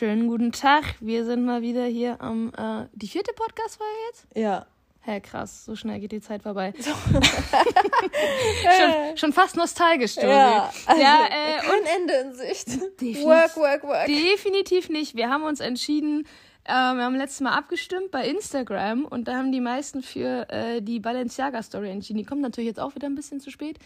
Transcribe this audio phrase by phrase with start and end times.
[0.00, 0.94] Schönen guten Tag.
[1.00, 2.54] Wir sind mal wieder hier am.
[2.56, 4.26] Äh, die vierte Podcast-Folge jetzt?
[4.34, 4.64] Ja.
[5.02, 6.72] Hä, hey, krass, so schnell geht die Zeit vorbei.
[6.78, 6.90] So.
[8.64, 10.28] schon, schon fast nostalgisch, Josie.
[10.28, 12.68] Ja, also ja äh, kein Ende in Sicht.
[12.68, 14.06] Definitiv, work, work, work.
[14.06, 15.16] Definitiv nicht.
[15.16, 16.26] Wir haben uns entschieden,
[16.64, 20.80] äh, wir haben letztes Mal abgestimmt bei Instagram und da haben die meisten für äh,
[20.80, 22.20] die Balenciaga-Story entschieden.
[22.20, 23.78] Die kommt natürlich jetzt auch wieder ein bisschen zu spät.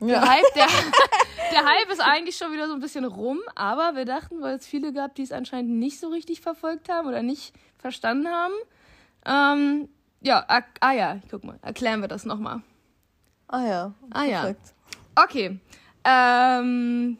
[0.00, 0.20] Ja.
[0.20, 0.66] Der, Hype, der,
[1.52, 4.66] der Hype ist eigentlich schon wieder so ein bisschen rum, aber wir dachten, weil es
[4.66, 8.54] viele gab, die es anscheinend nicht so richtig verfolgt haben oder nicht verstanden haben.
[9.24, 9.88] Ähm,
[10.20, 10.44] ja,
[10.80, 12.62] ah ja, guck mal, erklären wir das nochmal.
[13.48, 13.94] Ah ja.
[14.10, 14.54] Ah ja.
[15.14, 15.58] Okay.
[16.04, 17.16] Ähm,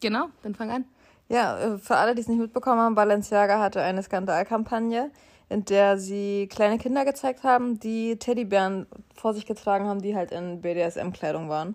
[0.00, 0.84] genau, dann fang an.
[1.28, 5.10] Ja, äh, für alle, die es nicht mitbekommen haben, Balenciaga hatte eine Skandalkampagne,
[5.48, 10.32] in der sie kleine Kinder gezeigt haben, die Teddybären vor sich getragen haben, die halt
[10.32, 11.74] in BDSM-Kleidung waren.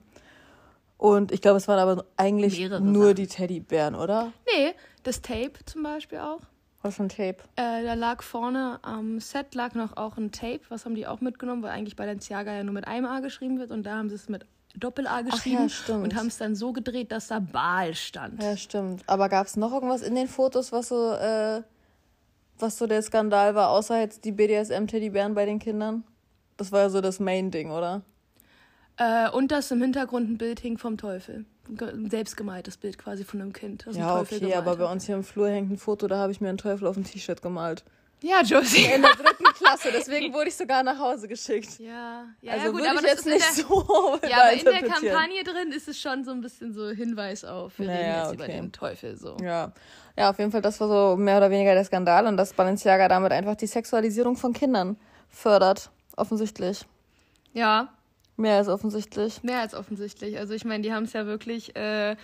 [0.97, 3.15] Und ich glaube, es waren aber eigentlich Mehrere nur Sachen.
[3.15, 4.33] die Teddybären, oder?
[4.55, 6.41] Nee, das Tape zum Beispiel auch.
[6.81, 7.37] Was für ein Tape?
[7.55, 10.61] Äh, da lag vorne am Set lag noch auch ein Tape.
[10.69, 11.63] Was haben die auch mitgenommen?
[11.63, 14.15] Weil eigentlich bei Balenciaga ja nur mit einem A geschrieben wird und da haben sie
[14.15, 18.41] es mit Doppel-A geschrieben ja, und haben es dann so gedreht, dass da Baal stand.
[18.41, 19.03] Ja, stimmt.
[19.07, 21.63] Aber gab es noch irgendwas in den Fotos, was so, äh,
[22.59, 26.03] was so der Skandal war, außer jetzt die BDSM-Teddybären bei den Kindern?
[26.57, 28.01] Das war ja so das Main-Ding, oder?
[28.97, 31.45] Äh, und dass im Hintergrund ein Bild hing vom Teufel.
[31.69, 33.85] Ein selbstgemaltes Bild quasi von einem Kind.
[33.91, 34.79] Ja, okay, aber hat.
[34.79, 36.97] bei uns hier im Flur hängt ein Foto, da habe ich mir einen Teufel auf
[36.97, 37.83] ein T-Shirt gemalt.
[38.21, 38.85] Ja, Josie.
[38.85, 41.77] In der dritten Klasse, deswegen wurde ich sogar nach Hause geschickt.
[41.77, 44.19] Ja, ja, also ja gut, aber ich jetzt nicht der, so.
[44.27, 47.77] Ja, aber in der Kampagne drin ist es schon so ein bisschen so Hinweis auf,
[47.77, 48.35] wir naja, reden jetzt okay.
[48.35, 49.37] über den Teufel so.
[49.43, 49.71] Ja.
[50.17, 53.07] Ja, auf jeden Fall, das war so mehr oder weniger der Skandal und dass Balenciaga
[53.07, 54.97] damit einfach die Sexualisierung von Kindern
[55.29, 55.91] fördert.
[56.15, 56.85] Offensichtlich.
[57.53, 57.89] Ja,
[58.37, 59.43] Mehr als offensichtlich.
[59.43, 60.37] Mehr als offensichtlich.
[60.37, 61.75] Also ich meine, die haben es ja wirklich.
[61.75, 62.15] Äh,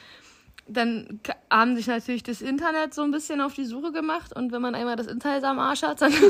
[0.66, 4.62] dann haben sich natürlich das Internet so ein bisschen auf die Suche gemacht und wenn
[4.62, 6.22] man einmal das Internet am Arsch hat, dann, bist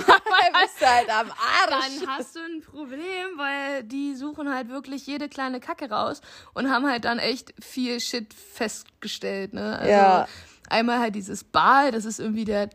[0.80, 2.00] du halt am Arsch.
[2.00, 6.22] dann hast du ein Problem, weil die suchen halt wirklich jede kleine Kacke raus
[6.56, 9.54] und haben halt dann echt viel Shit festgestellt.
[9.54, 9.78] Ne?
[9.78, 10.28] Also ja.
[10.68, 12.70] Einmal halt dieses Ball, das ist irgendwie der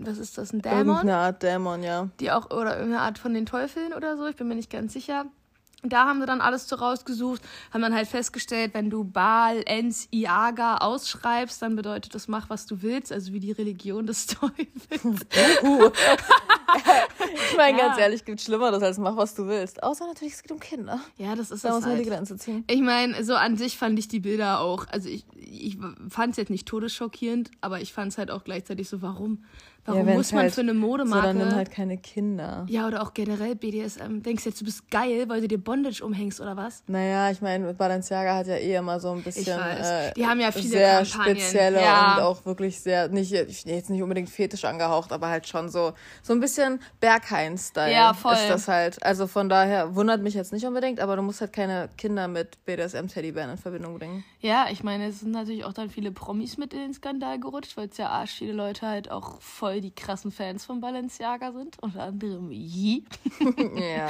[0.00, 0.78] was ist das, ein Dämon?
[0.78, 2.08] Irgendeine Art Dämon, ja.
[2.20, 4.92] Die auch, oder irgendeine Art von den Teufeln oder so, ich bin mir nicht ganz
[4.92, 5.26] sicher
[5.82, 7.40] da haben sie dann alles so rausgesucht,
[7.72, 12.66] haben dann halt festgestellt, wenn du Baal, Ens, Iaga ausschreibst, dann bedeutet das mach, was
[12.66, 14.88] du willst, also wie die Religion des Teufels.
[14.90, 15.04] ich
[17.56, 17.86] meine, ja.
[17.86, 19.80] ganz ehrlich, gibt Schlimmeres als mach, was du willst.
[19.82, 21.00] Außer natürlich, es geht um Kinder.
[21.16, 22.00] Ja, das ist da das muss halt.
[22.00, 22.64] die Grenze ziehen.
[22.68, 25.78] Ich meine, so an sich fand ich die Bilder auch, also ich, ich
[26.08, 29.44] fand es jetzt nicht todesschockierend, aber ich fand es halt auch gleichzeitig so, warum?
[29.88, 31.28] Warum ja, muss man halt, für eine Modemarke.
[31.28, 32.66] So, dann nimm halt keine Kinder.
[32.68, 34.20] Ja, oder auch generell BDSM.
[34.20, 36.82] Denkst du jetzt, du bist geil, weil du dir Bondage umhängst oder was?
[36.86, 39.58] Naja, ich meine, Balenciaga hat ja eh immer so ein bisschen.
[39.58, 41.36] Äh, Die haben ja viele sehr Kampagnen.
[41.36, 42.16] spezielle ja.
[42.16, 46.34] und auch wirklich sehr, nicht, jetzt nicht unbedingt fetisch angehaucht, aber halt schon so, so
[46.34, 48.34] ein bisschen Berghain-Style ja, voll.
[48.34, 49.02] ist das halt.
[49.02, 52.64] Also von daher wundert mich jetzt nicht unbedingt, aber du musst halt keine Kinder mit
[52.66, 54.24] BDSM-Teddybären in Verbindung bringen.
[54.40, 57.76] Ja, ich meine, es sind natürlich auch dann viele Promis mit in den Skandal gerutscht,
[57.76, 61.52] weil es ja arsch viele Leute halt auch voll voll die krassen Fans von Balenciaga
[61.52, 63.04] sind, unter anderem Yi.
[63.76, 64.08] ja.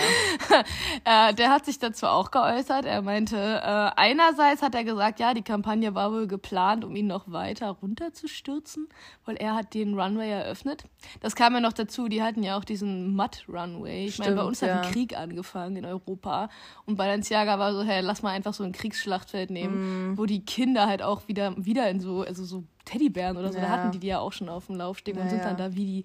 [1.31, 2.85] äh, der hat sich dazu auch geäußert.
[2.85, 7.07] Er meinte, äh, einerseits hat er gesagt, ja, die Kampagne war wohl geplant, um ihn
[7.07, 8.89] noch weiter runterzustürzen,
[9.25, 10.85] weil er hat den Runway eröffnet.
[11.21, 14.07] Das kam ja noch dazu, die hatten ja auch diesen Mud-Runway.
[14.07, 14.69] Ich meine, bei uns ja.
[14.69, 16.49] hat ein Krieg angefangen in Europa
[16.87, 20.19] und Balenciaga war so, hey, lass mal einfach so ein Kriegsschlachtfeld nehmen, mm.
[20.19, 23.67] wo die Kinder halt auch wieder, wieder in so, also so Teddybären oder so, ja.
[23.67, 25.75] da hatten die die ja auch schon auf dem Laufsteg ja, und sind dann da
[25.75, 26.05] wie die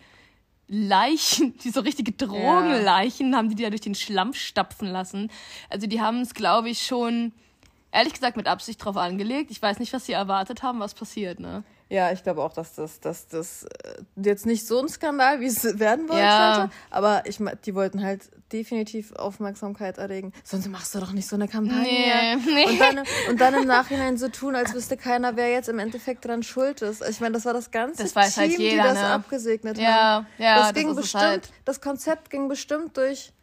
[0.67, 3.37] Leichen, die so richtige Drogenleichen, ja.
[3.37, 5.31] haben die die ja durch den Schlamm stapfen lassen.
[5.69, 7.31] Also die haben es, glaube ich, schon,
[7.91, 9.51] ehrlich gesagt, mit Absicht drauf angelegt.
[9.51, 11.63] Ich weiß nicht, was sie erwartet haben, was passiert, ne?
[11.89, 15.45] Ja, ich glaube auch, dass das, dass das äh, jetzt nicht so ein Skandal, wie
[15.45, 16.69] es werden wollte, ja.
[16.89, 20.31] aber ich, die wollten halt definitiv Aufmerksamkeit erregen.
[20.43, 21.83] Sonst machst du doch nicht so eine Kampagne.
[21.83, 22.65] Nee, nee.
[22.65, 22.99] Und, dann,
[23.29, 26.81] und dann im Nachhinein so tun, als wüsste keiner, wer jetzt im Endeffekt dran schuld
[26.81, 27.03] ist.
[27.07, 29.07] Ich meine, das war das ganze das halt Team, halt jeder, die das ne?
[29.07, 30.27] abgesegnet ja, haben.
[30.37, 31.49] Ja, das, das ging bestimmt, halt.
[31.65, 33.33] das Konzept ging bestimmt durch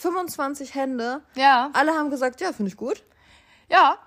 [0.00, 1.22] 25 Hände.
[1.34, 1.70] Ja.
[1.72, 3.04] Alle haben gesagt, ja, finde ich gut.
[3.68, 3.98] Ja,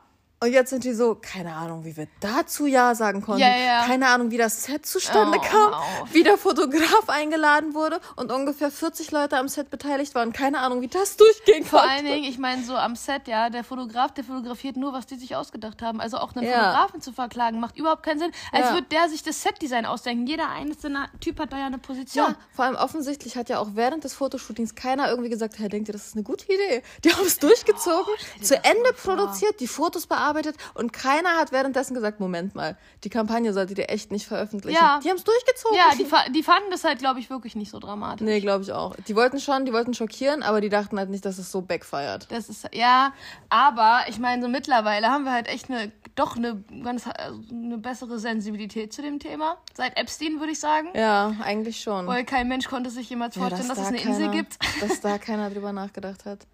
[0.42, 3.42] und jetzt sind die so, keine Ahnung, wie wir dazu Ja sagen konnten.
[3.42, 3.86] Ja, ja.
[3.86, 6.08] Keine Ahnung, wie das Set zustande oh, kam, oh.
[6.14, 10.32] wie der Fotograf eingeladen wurde und ungefähr 40 Leute am Set beteiligt waren.
[10.32, 11.66] Keine Ahnung, wie das durchging.
[11.66, 15.08] Vor allen Dingen, ich meine, so am Set, ja, der Fotograf, der fotografiert nur, was
[15.08, 16.00] die sich ausgedacht haben.
[16.00, 16.54] Also auch einen ja.
[16.54, 18.32] Fotografen zu verklagen, macht überhaupt keinen Sinn.
[18.54, 18.74] Als ja.
[18.76, 20.26] würde der sich das Setdesign ausdenken.
[20.26, 22.28] Jeder einzelne Typ hat da ja eine Position.
[22.30, 25.90] Ja, vor allem offensichtlich hat ja auch während des Fotoshootings keiner irgendwie gesagt, hey, denkt
[25.90, 26.82] ihr, das ist eine gute Idee?
[27.04, 31.52] Die haben es durchgezogen, oh, zu Ende produziert, die Fotos bearbeitet gearbeitet und keiner hat
[31.52, 34.78] währenddessen gesagt, Moment mal, die Kampagne solltet ihr echt nicht veröffentlichen.
[34.78, 35.00] Ja.
[35.04, 35.78] Die haben es durchgezogen.
[35.78, 38.26] Ja, die, die fanden das halt, glaube ich, wirklich nicht so dramatisch.
[38.26, 38.96] Nee, glaube ich auch.
[39.08, 42.28] Die wollten schon, die wollten schockieren, aber die dachten halt nicht, dass es so backfeiert.
[42.30, 43.14] Das ist, ja,
[43.50, 47.78] aber ich meine, so mittlerweile haben wir halt echt eine, doch eine ganz, also eine
[47.78, 49.58] bessere Sensibilität zu dem Thema.
[49.74, 50.90] Seit Epstein, würde ich sagen.
[50.94, 52.08] Ja, eigentlich schon.
[52.08, 54.32] Weil kein Mensch konnte sich jemals vorstellen, ja, dass, dass da es eine keiner, Insel
[54.32, 54.58] gibt.
[54.82, 56.46] Dass da keiner drüber nachgedacht hat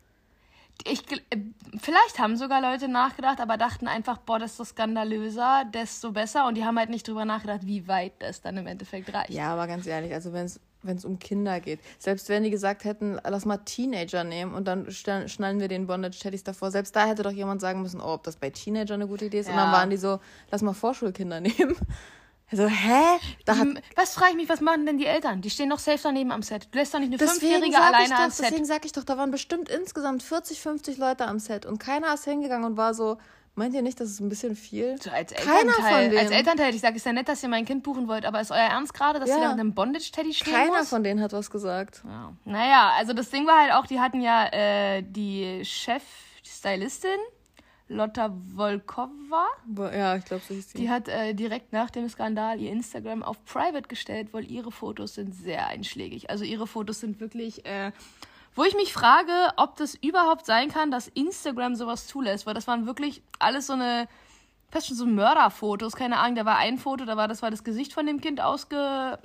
[0.84, 1.38] ich, äh,
[1.80, 6.48] vielleicht haben sogar Leute nachgedacht, aber dachten einfach, boah, desto skandalöser, desto besser.
[6.48, 9.30] Und die haben halt nicht drüber nachgedacht, wie weit das dann im Endeffekt reicht.
[9.30, 11.80] Ja, aber ganz ehrlich, also wenn es wenn es um Kinder geht.
[11.98, 16.44] Selbst wenn die gesagt hätten, lass mal Teenager nehmen und dann schnallen wir den Bondage-Teddys
[16.44, 16.72] davor.
[16.72, 19.40] Selbst da hätte doch jemand sagen müssen, oh, ob das bei Teenager eine gute Idee
[19.40, 19.48] ist.
[19.48, 19.54] Ja.
[19.54, 20.20] Und dann waren die so,
[20.52, 21.76] lass mal Vorschulkinder nehmen.
[22.52, 23.20] Also, hä?
[23.46, 25.42] Da hat was frage ich mich, was machen denn die Eltern?
[25.42, 26.68] Die stehen doch safe daneben am Set.
[26.72, 28.46] Du lässt doch nicht eine Fünfjährige alleine doch, am Set.
[28.46, 32.14] Deswegen sag ich doch, da waren bestimmt insgesamt 40, 50 Leute am Set und keiner
[32.14, 33.18] ist hingegangen und war so,
[33.56, 35.02] meint ihr nicht, das ist ein bisschen viel?
[35.02, 36.18] So als Elternteil, Keiner von denen.
[36.18, 38.52] Als Elternteil, ich sage, ist ja nett, dass ihr mein Kind buchen wollt, aber ist
[38.52, 39.38] euer Ernst gerade, dass ja.
[39.38, 40.90] ihr da mit einem Bondage-Teddy stehen Keiner muss?
[40.90, 42.04] von denen hat was gesagt.
[42.06, 42.34] Ja.
[42.46, 47.18] Naja, also das Ding war halt auch, die hatten ja äh, die Chef-Stylistin
[47.88, 49.48] Lotta Volkova.
[49.94, 50.78] Ja, ich glaube, so hieß sie.
[50.80, 55.14] Die hat äh, direkt nach dem Skandal ihr Instagram auf Private gestellt, weil ihre Fotos
[55.16, 56.30] sind sehr einschlägig.
[56.30, 57.92] Also ihre Fotos sind wirklich, äh,
[58.56, 62.68] wo ich mich frage, ob das überhaupt sein kann, dass Instagram sowas zulässt, weil das
[62.68, 64.08] waren wirklich alles so eine,
[64.72, 67.64] fast schon so Mörderfotos, keine Ahnung, da war ein Foto, da war, das war das
[67.64, 69.20] Gesicht von dem Kind ausge,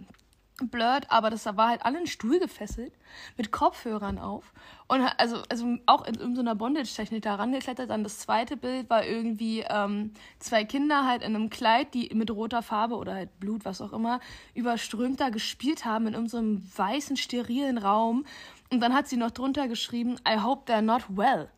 [0.69, 2.93] blurred, aber das war halt alle in Stuhl gefesselt,
[3.37, 4.53] mit Kopfhörern auf.
[4.89, 7.91] Und also, also auch in, in so einer Bondage-Technik da rangeklettert.
[7.91, 12.31] Dann das zweite Bild war irgendwie ähm, zwei Kinder halt in einem Kleid, die mit
[12.31, 14.21] roter Farbe oder halt Blut, was auch immer,
[14.55, 18.25] überströmt da gespielt haben in unserem weißen, sterilen Raum.
[18.71, 21.49] Und dann hat sie noch drunter geschrieben, I hope they're not well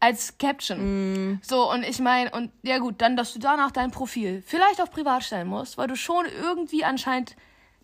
[0.00, 1.32] als Caption.
[1.32, 1.40] Mm.
[1.42, 4.90] So, und ich meine, und ja gut, dann, dass du danach dein Profil vielleicht auf
[4.90, 7.36] privat stellen musst, weil du schon irgendwie anscheinend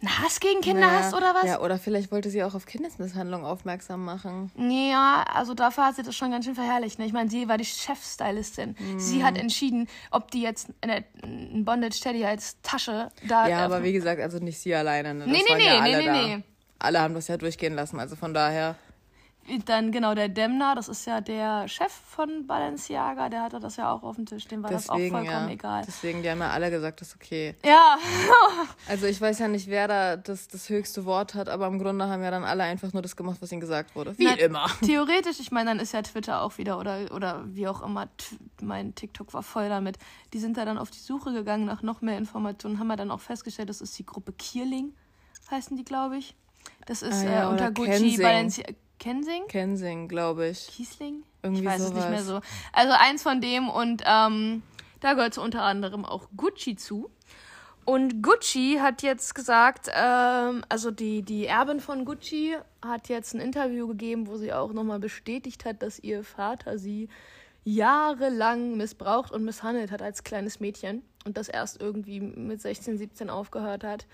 [0.02, 1.44] einen Hass gegen Kinder naja, hast oder was?
[1.44, 4.50] Ja, oder vielleicht wollte sie auch auf Kindesmisshandlung aufmerksam machen.
[4.56, 6.98] Ja, also dafür hat sie das schon ganz schön verherrlicht.
[6.98, 7.06] Ne?
[7.06, 8.76] Ich meine, sie war die Chefstylistin.
[8.78, 8.98] Mhm.
[8.98, 13.48] Sie hat entschieden, ob die jetzt ein Bondage Teddy als Tasche da.
[13.48, 15.14] Ja, aber wie gesagt, also nicht sie alleine.
[15.14, 15.20] Ne?
[15.20, 16.44] Das nee, nee, nee, ja nee, nee, nee.
[16.78, 18.74] Alle haben das ja durchgehen lassen, also von daher.
[19.66, 23.92] Dann genau der Demner, das ist ja der Chef von Balenciaga, der hatte das ja
[23.92, 25.52] auch auf dem Tisch, dem war Deswegen, das auch vollkommen ja.
[25.52, 25.82] egal.
[25.84, 27.56] Deswegen, die haben ja alle gesagt, das ist okay.
[27.64, 27.98] Ja.
[28.88, 32.06] also ich weiß ja nicht, wer da das, das höchste Wort hat, aber im Grunde
[32.06, 34.16] haben ja dann alle einfach nur das gemacht, was ihnen gesagt wurde.
[34.16, 34.66] Wie Na, immer.
[34.84, 38.08] Theoretisch, ich meine, dann ist ja Twitter auch wieder oder, oder wie auch immer,
[38.60, 39.98] mein TikTok war voll damit.
[40.32, 43.10] Die sind da dann auf die Suche gegangen nach noch mehr Informationen, haben wir dann
[43.10, 44.94] auch festgestellt, das ist die Gruppe Kierling,
[45.50, 46.36] heißen die, glaube ich.
[46.86, 48.74] Das ist ah, ja, äh, unter Gucci, Balenciaga.
[49.02, 49.48] Kensing?
[49.48, 50.68] Kensing, glaube ich.
[50.68, 51.24] Kiesling?
[51.42, 51.90] Irgendwie ich weiß sowas.
[51.90, 52.40] es nicht mehr so.
[52.72, 54.62] Also eins von dem und ähm,
[55.00, 57.10] da gehört unter anderem auch Gucci zu.
[57.84, 63.40] Und Gucci hat jetzt gesagt, ähm, also die, die Erbin von Gucci hat jetzt ein
[63.40, 67.08] Interview gegeben, wo sie auch nochmal bestätigt hat, dass ihr Vater sie
[67.64, 73.30] jahrelang missbraucht und misshandelt hat als kleines Mädchen und das erst irgendwie mit 16, 17
[73.30, 74.06] aufgehört hat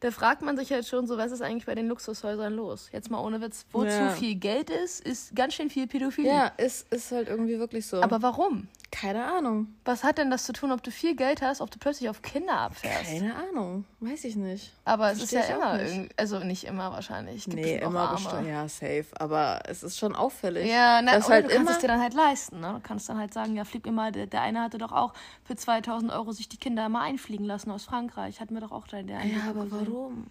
[0.00, 2.88] da fragt man sich halt schon so, was ist eigentlich bei den Luxushäusern los?
[2.92, 3.90] Jetzt mal ohne Witz, wo ja.
[3.90, 6.30] zu viel Geld ist, ist ganz schön viel Pädophilie.
[6.30, 8.02] Ja, ist, ist halt irgendwie wirklich so.
[8.02, 8.68] Aber warum?
[8.90, 9.74] Keine Ahnung.
[9.84, 12.22] Was hat denn das zu tun, ob du viel Geld hast, ob du plötzlich auf
[12.22, 13.04] Kinder abfährst?
[13.04, 13.84] Keine Ahnung.
[14.00, 14.72] Weiß ich nicht.
[14.84, 17.44] Aber es ist ja immer irgendwie, also nicht immer wahrscheinlich.
[17.44, 18.46] Gibt nee, immer bestimmt.
[18.46, 19.06] Ja, safe.
[19.18, 20.70] Aber es ist schon auffällig.
[20.70, 22.60] Ja, na, das halt du kannst es dir dann halt leisten.
[22.60, 22.74] Ne?
[22.74, 24.12] Du kannst dann halt sagen, ja, flieg mir mal.
[24.12, 25.12] Der, der eine hatte doch auch
[25.44, 28.40] für 2000 Euro sich die Kinder mal einfliegen lassen aus Frankreich.
[28.40, 30.30] Hatten wir doch auch da in der Ja, aber warum?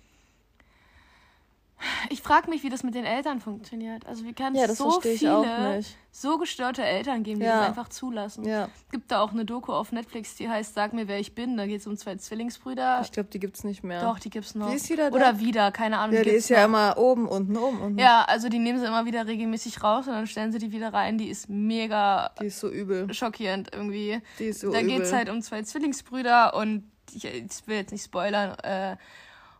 [2.10, 4.06] Ich frage mich, wie das mit den Eltern funktioniert.
[4.06, 5.82] Also wie kann es ja, so viele
[6.12, 7.60] so gestörte Eltern geben, die ja.
[7.60, 8.46] das einfach zulassen?
[8.46, 8.70] Ja.
[8.92, 11.58] Gibt da auch eine Doku auf Netflix, die heißt Sag mir, wer ich bin.
[11.58, 13.02] Da geht es um zwei Zwillingsbrüder.
[13.04, 14.02] Ich glaube, die gibt es nicht mehr.
[14.02, 14.70] Doch, die gibt es noch.
[14.70, 15.16] Die ist wieder da?
[15.16, 16.16] Oder wieder, keine Ahnung.
[16.16, 16.66] Ja, die, die ist ja noch.
[16.66, 18.00] immer oben, unten, oben, unten.
[18.00, 20.94] Ja, also die nehmen sie immer wieder regelmäßig raus und dann stellen sie die wieder
[20.94, 21.18] rein.
[21.18, 22.32] Die ist mega.
[22.42, 23.14] Die ist so übel.
[23.14, 24.22] Schockierend irgendwie.
[24.40, 24.90] Die ist so da übel.
[24.90, 26.84] Da geht es halt um zwei Zwillingsbrüder und
[27.14, 28.58] ich, ich will jetzt nicht spoilern.
[28.60, 28.98] Äh,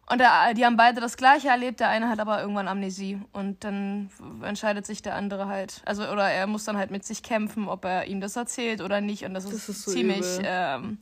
[0.08, 1.80] und der, die haben beide das Gleiche erlebt.
[1.80, 3.20] Der eine hat aber irgendwann Amnesie.
[3.34, 4.12] Und dann
[4.44, 5.82] entscheidet sich der andere halt.
[5.86, 9.02] Also, oder er muss dann halt mit sich kämpfen, ob er ihm das erzählt oder
[9.02, 9.26] nicht.
[9.26, 10.26] Und das, das ist, ist so ziemlich.
[10.44, 11.00] Ähm,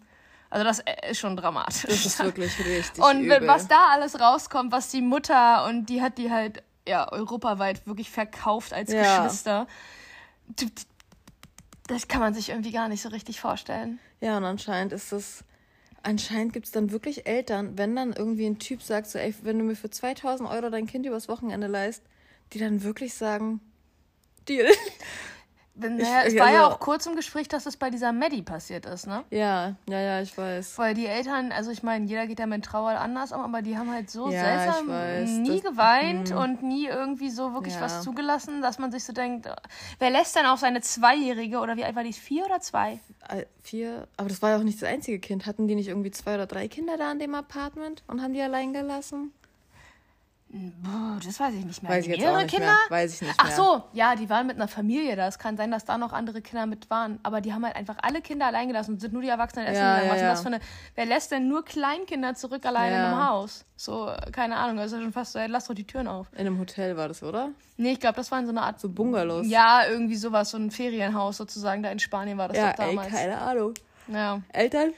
[0.50, 1.82] also, das ist schon dramatisch.
[1.82, 3.04] Das ist wirklich richtig.
[3.04, 3.46] Und übel.
[3.46, 8.10] was da alles rauskommt, was die Mutter und die hat die halt ja europaweit wirklich
[8.10, 9.24] verkauft als ja.
[9.24, 9.68] Geschwister.
[11.88, 14.00] Das kann man sich irgendwie gar nicht so richtig vorstellen.
[14.22, 15.44] Ja, und anscheinend ist das
[16.04, 19.58] anscheinend gibt es dann wirklich Eltern, wenn dann irgendwie ein Typ sagt, so, ey, wenn
[19.58, 22.04] du mir für 2000 Euro dein Kind übers Wochenende leist,
[22.54, 23.62] die dann wirklich sagen,
[24.48, 24.68] Deal.
[25.76, 28.86] Naja, es war also, ja auch kurz im Gespräch, dass das bei dieser Maddie passiert
[28.86, 29.24] ist, ne?
[29.32, 30.78] Ja, ja, ja, ich weiß.
[30.78, 33.76] Weil die Eltern, also ich meine, jeder geht ja mit Trauer anders um, aber die
[33.76, 36.44] haben halt so ja, seltsam nie das, geweint mh.
[36.44, 37.82] und nie irgendwie so wirklich ja.
[37.82, 39.50] was zugelassen, dass man sich so denkt,
[39.98, 42.14] wer lässt denn auch seine Zweijährige oder wie alt war die?
[42.14, 43.00] Vier oder zwei?
[43.64, 45.48] Vier, aber das war ja auch nicht das einzige Kind.
[45.48, 48.42] Hatten die nicht irgendwie zwei oder drei Kinder da in dem Apartment und haben die
[48.42, 49.34] allein gelassen?
[51.26, 51.92] Das weiß ich nicht mehr.
[51.92, 52.68] Weiß ich jetzt auch nicht Kinder?
[52.68, 52.78] Mehr.
[52.90, 53.56] Weiß ich nicht Ach mehr.
[53.56, 55.28] so, ja, die waren mit einer Familie da.
[55.28, 57.20] Es kann sein, dass da noch andere Kinder mit waren.
[57.24, 59.82] Aber die haben halt einfach alle Kinder allein gelassen und sind nur die Erwachsenen essen
[59.82, 60.04] ja.
[60.04, 60.36] Ja, Was ja.
[60.36, 60.60] für eine,
[60.94, 63.00] wer lässt denn nur Kleinkinder zurück alleine ja.
[63.00, 63.66] in einem Haus?
[63.76, 66.28] So, keine Ahnung, das ist ja schon fast so, ey, lass doch die Türen auf.
[66.34, 67.50] In einem Hotel war das, oder?
[67.78, 68.80] Nee, ich glaube, das war in so einer Art.
[68.80, 69.48] So Bungalows.
[69.48, 71.82] Ja, irgendwie sowas, so ein Ferienhaus sozusagen.
[71.82, 73.08] Da in Spanien war das ja, doch damals.
[73.08, 73.74] Ey, keine Ahnung.
[74.08, 74.42] Ja.
[74.50, 74.94] Eltern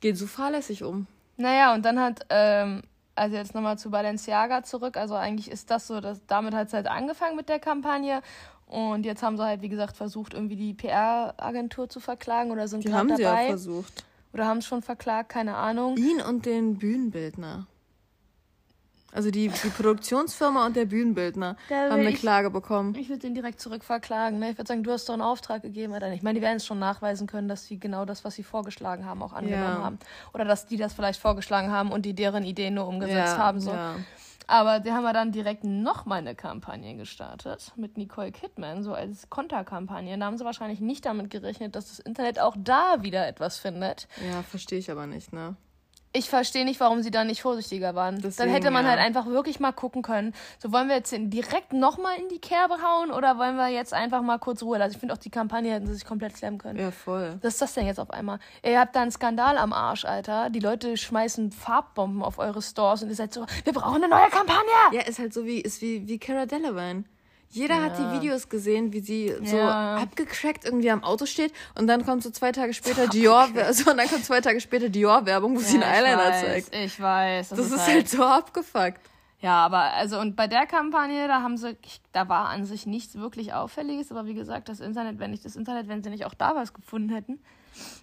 [0.00, 1.08] gehen so fahrlässig um.
[1.36, 2.82] Naja, und dann hat ähm,
[3.20, 4.96] also jetzt nochmal zu Balenciaga zurück.
[4.96, 8.22] Also eigentlich ist das so, dass damit hat es halt angefangen mit der Kampagne.
[8.66, 12.84] Und jetzt haben sie halt, wie gesagt, versucht, irgendwie die PR-Agentur zu verklagen oder sind
[12.84, 13.12] gerade dabei.
[13.12, 14.04] Haben sie ja versucht.
[14.32, 15.98] Oder haben es schon verklagt, keine Ahnung.
[15.98, 17.66] Ihn und den Bühnenbildner.
[19.12, 22.94] Also die, die Produktionsfirma und der Bühnenbildner der haben eine ich, Klage bekommen.
[22.94, 24.38] Ich würde den direkt zurückverklagen.
[24.38, 24.50] Ne?
[24.50, 25.94] Ich würde sagen, du hast doch einen Auftrag gegeben.
[25.94, 26.18] Oder nicht.
[26.18, 29.04] Ich meine, die werden es schon nachweisen können, dass sie genau das, was sie vorgeschlagen
[29.04, 29.82] haben, auch angenommen ja.
[29.82, 29.98] haben.
[30.32, 33.60] Oder dass die das vielleicht vorgeschlagen haben und die deren Ideen nur umgesetzt ja, haben.
[33.60, 33.70] So.
[33.70, 33.96] Ja.
[34.46, 39.30] Aber die haben wir dann direkt nochmal eine Kampagne gestartet mit Nicole Kidman, so als
[39.30, 40.18] Konterkampagne.
[40.18, 44.08] Da haben sie wahrscheinlich nicht damit gerechnet, dass das Internet auch da wieder etwas findet.
[44.28, 45.54] Ja, verstehe ich aber nicht, ne?
[46.12, 48.16] Ich verstehe nicht, warum sie da nicht vorsichtiger waren.
[48.16, 48.90] Deswegen, Dann hätte man ja.
[48.90, 50.34] halt einfach wirklich mal gucken können.
[50.58, 54.20] So, wollen wir jetzt direkt nochmal in die Kerbe hauen oder wollen wir jetzt einfach
[54.20, 54.94] mal kurz Ruhe lassen?
[54.94, 56.80] Ich finde auch, die Kampagne hätten sie sich komplett klemmen können.
[56.80, 57.38] Ja, voll.
[57.42, 58.40] Was ist das denn jetzt auf einmal?
[58.64, 60.50] Ihr habt da einen Skandal am Arsch, Alter.
[60.50, 64.30] Die Leute schmeißen Farbbomben auf eure Stores und ihr seid so, wir brauchen eine neue
[64.30, 64.60] Kampagne!
[64.92, 67.04] Ja, ist halt so wie, ist wie, wie Cara Delevingne.
[67.52, 67.82] Jeder ja.
[67.82, 69.96] hat die Videos gesehen, wie sie so ja.
[69.96, 73.96] abgecrackt irgendwie am Auto steht und dann kommt so zwei Tage später Dior, so, und
[73.96, 76.74] dann kommt zwei Tage später Dior-Werbung, wo ja, sie einen Eyeliner weiß, zeigt.
[76.76, 77.48] Ich weiß.
[77.48, 79.00] Das, das ist, ist halt, halt so abgefuckt.
[79.40, 81.76] Ja, aber also und bei der Kampagne, da haben sie,
[82.12, 85.56] da war an sich nichts wirklich Auffälliges, aber wie gesagt, das Internet, wenn nicht das
[85.56, 87.40] Internet, wenn sie nicht auch da was gefunden hätten,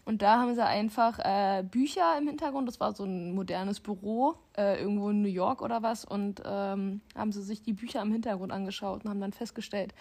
[0.06, 2.68] und da haben sie einfach äh, Bücher im Hintergrund.
[2.68, 6.06] Das war so ein modernes Büro, äh, irgendwo in New York oder was.
[6.06, 9.94] Und ähm, haben sie sich die Bücher im Hintergrund angeschaut und haben dann festgestellt,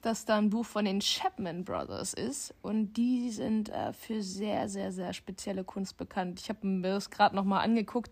[0.00, 2.54] dass da ein Buch von den Chapman Brothers ist.
[2.62, 6.40] Und die sind äh, für sehr, sehr, sehr spezielle Kunst bekannt.
[6.40, 8.10] Ich habe mir das gerade nochmal angeguckt.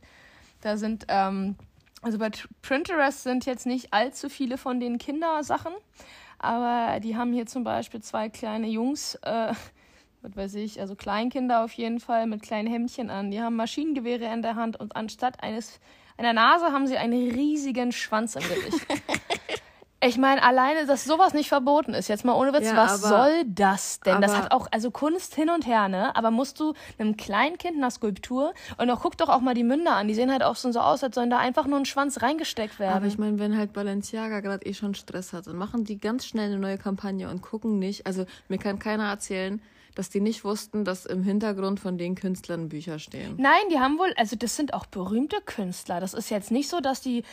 [0.61, 1.57] Da sind, ähm,
[2.03, 2.31] also bei
[2.63, 5.73] Pinterest sind jetzt nicht allzu viele von den Kindersachen.
[6.39, 9.53] Aber die haben hier zum Beispiel zwei kleine Jungs äh,
[10.23, 13.31] was weiß ich, also Kleinkinder auf jeden Fall mit kleinen Hemdchen an.
[13.31, 15.81] Die haben Maschinengewehre in der Hand und anstatt eines
[16.17, 18.87] einer Nase haben sie einen riesigen Schwanz im Gesicht.
[20.03, 23.25] ich meine, alleine, dass sowas nicht verboten ist, jetzt mal ohne Witz, ja, was aber,
[23.25, 24.21] soll das denn?
[24.23, 26.17] das hat auch, also Kunst hin und her, ne?
[26.17, 29.97] Aber musst du einem Kleinkind einer Skulptur und auch guck doch auch mal die Münder
[29.97, 32.79] an, die sehen halt auch so aus, als sollen da einfach nur ein Schwanz reingesteckt
[32.79, 32.95] werden.
[32.95, 36.25] Aber ich meine, wenn halt Balenciaga gerade eh schon Stress hat, dann machen die ganz
[36.25, 39.61] schnell eine neue Kampagne und gucken nicht, also mir kann keiner erzählen,
[39.95, 43.35] dass die nicht wussten, dass im Hintergrund von den Künstlern Bücher stehen.
[43.39, 46.01] Nein, die haben wohl, also das sind auch berühmte Künstler.
[46.01, 47.25] Das ist jetzt nicht so, dass die,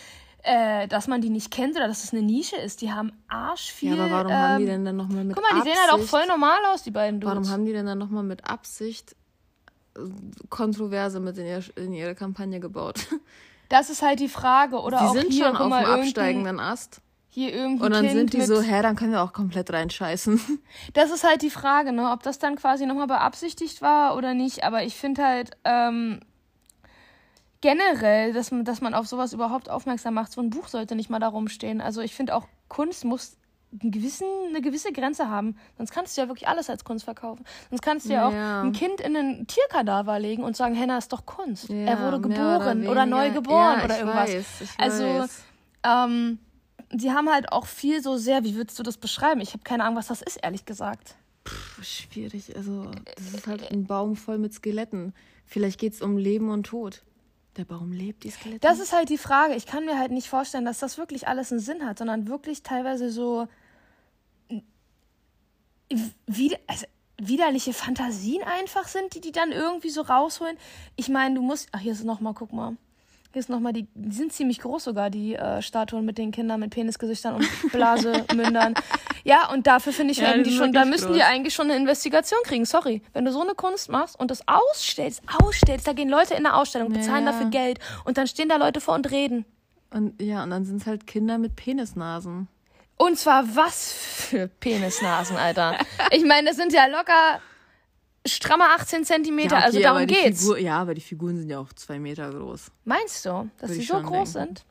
[0.47, 2.81] äh, dass man die nicht kennt oder dass es eine Nische ist.
[2.81, 3.95] Die haben arsch viel.
[3.95, 5.75] Ja, aber warum ähm, haben die ähm, denn dann nochmal mit Guck mal, die Absicht,
[5.75, 7.35] sehen halt auch voll normal aus, die beiden Dudes.
[7.35, 9.15] Warum haben die denn dann nochmal mit Absicht
[9.97, 9.99] äh,
[10.49, 13.07] Kontroverse mit in, ihr, in ihre Kampagne gebaut?
[13.69, 14.79] Das ist halt die Frage.
[14.79, 17.83] Oder die auch sind hier, schon auf dem absteigenden Ast hier irgendwie.
[17.83, 20.39] Und dann kind sind die so, hä, dann können wir auch komplett reinscheißen.
[20.93, 24.63] Das ist halt die Frage, ne, ob das dann quasi nochmal beabsichtigt war oder nicht.
[24.63, 26.21] Aber ich finde halt ähm,
[27.61, 30.31] generell, dass man, dass man auf sowas überhaupt aufmerksam macht.
[30.31, 31.81] So ein Buch sollte nicht mal darum stehen.
[31.81, 33.37] Also ich finde auch Kunst muss
[33.81, 35.57] einen gewissen, eine gewisse Grenze haben.
[35.77, 37.45] Sonst kannst du ja wirklich alles als Kunst verkaufen.
[37.69, 38.59] Sonst kannst du ja, ja.
[38.61, 41.69] auch ein Kind in einen Tierkadaver legen und sagen, Henna ist doch Kunst.
[41.69, 44.33] Ja, er wurde geboren oder, oder, neu geboren ja, oder irgendwas.
[44.33, 45.43] Weiß, also, weiß.
[45.83, 46.39] ähm,
[46.97, 49.41] sie haben halt auch viel so sehr, wie würdest du das beschreiben?
[49.41, 51.15] Ich habe keine Ahnung, was das ist, ehrlich gesagt.
[51.43, 52.55] Puh, schwierig.
[52.55, 55.13] Also, das ist halt ein Baum voll mit Skeletten.
[55.45, 57.03] Vielleicht geht es um Leben und Tod.
[57.57, 58.59] Der Baum lebt, die Skelette.
[58.59, 59.55] Das ist halt die Frage.
[59.55, 62.61] Ich kann mir halt nicht vorstellen, dass das wirklich alles einen Sinn hat, sondern wirklich
[62.61, 63.47] teilweise so.
[66.27, 66.85] Wie, also,
[67.19, 70.57] widerliche Fantasien einfach sind, die die dann irgendwie so rausholen.
[70.95, 71.69] Ich meine, du musst.
[71.71, 72.77] Ach, hier ist es nochmal, guck mal.
[73.37, 76.59] Hier ist nochmal die, die sind ziemlich groß sogar, die äh, Statuen mit den Kindern
[76.59, 78.73] mit Penisgesichtern und Blasemündern.
[79.25, 81.17] ja, und dafür finde ich, ja, die schon, da müssen groß.
[81.17, 82.65] die eigentlich schon eine Investigation kriegen.
[82.65, 86.47] Sorry, wenn du so eine Kunst machst und das ausstellst, ausstellst, da gehen Leute in
[86.47, 87.31] eine Ausstellung, bezahlen ja.
[87.31, 89.45] dafür Geld und dann stehen da Leute vor und reden.
[89.91, 92.47] Und ja, und dann sind es halt Kinder mit Penisnasen.
[92.97, 95.77] Und zwar was für Penisnasen, Alter.
[96.09, 97.39] ich meine, das sind ja locker
[98.25, 100.41] stramme 18 Zentimeter, ja, okay, also darum geht's.
[100.41, 102.71] Figur, ja, aber die Figuren sind ja auch zwei Meter groß.
[102.85, 104.55] Meinst du, dass sie so groß denken.
[104.55, 104.65] sind?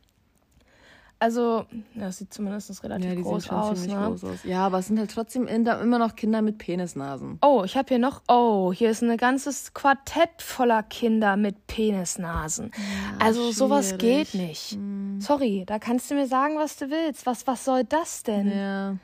[1.18, 3.94] Also, das sieht zumindest relativ ja, groß aus, ne?
[3.94, 4.44] groß aus.
[4.44, 7.38] Ja, aber es sind halt trotzdem immer noch Kinder mit Penisnasen.
[7.40, 8.20] Oh, ich habe hier noch.
[8.28, 12.70] Oh, hier ist ein ganzes Quartett voller Kinder mit Penisnasen.
[12.76, 13.56] Ja, also schwierig.
[13.56, 14.72] sowas geht nicht.
[14.72, 15.18] Hm.
[15.22, 17.24] Sorry, da kannst du mir sagen, was du willst.
[17.24, 18.50] Was, was soll das denn?
[18.54, 18.96] Ja.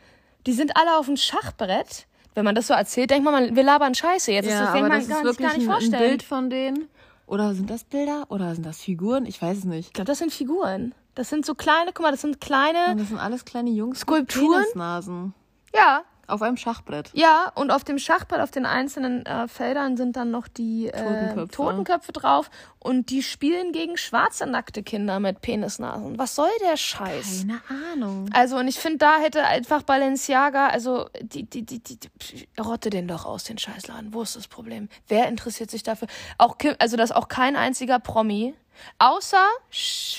[0.47, 2.07] Die sind alle auf dem Schachbrett.
[2.35, 4.33] Wenn man das so erzählt, denkt man, wir labern Scheiße.
[4.33, 5.95] Jetzt ja, ist das, aber man das ist wirklich gar nicht vorstellen.
[6.03, 6.89] ein Bild von denen.
[7.27, 8.27] Oder sind das Bilder?
[8.29, 9.27] Oder sind das Figuren?
[9.27, 9.89] Ich weiß es nicht.
[9.89, 10.95] Ich glaube, das sind Figuren.
[11.15, 12.93] Das sind so kleine, guck mal, das sind kleine.
[12.93, 14.01] Und das sind alles kleine Jungs.
[14.01, 14.63] Skulpturen.
[14.63, 15.35] Penisnasen.
[15.75, 16.05] Ja.
[16.27, 17.11] Auf einem Schachbrett.
[17.15, 20.93] Ja, und auf dem Schachbrett, auf den einzelnen äh, Feldern sind dann noch die äh,
[20.93, 21.49] Totenköpfe.
[21.49, 22.13] Totenköpfe.
[22.13, 22.51] drauf.
[22.79, 26.19] Und die spielen gegen schwarze nackte Kinder mit Penisnasen.
[26.19, 27.47] Was soll der Scheiß?
[27.47, 27.61] Keine
[27.93, 28.29] Ahnung.
[28.33, 32.91] Also, und ich finde, da hätte einfach Balenciaga, also, die, die, die, die, die, rotte
[32.91, 34.15] den doch aus, den Scheißladen.
[34.15, 34.89] Wo ist das Problem?
[35.09, 36.09] Wer interessiert sich dafür?
[36.39, 38.55] Auch, also, dass auch kein einziger Promi,
[38.99, 39.47] außer,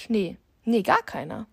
[0.08, 1.46] nee, Nee, gar keiner.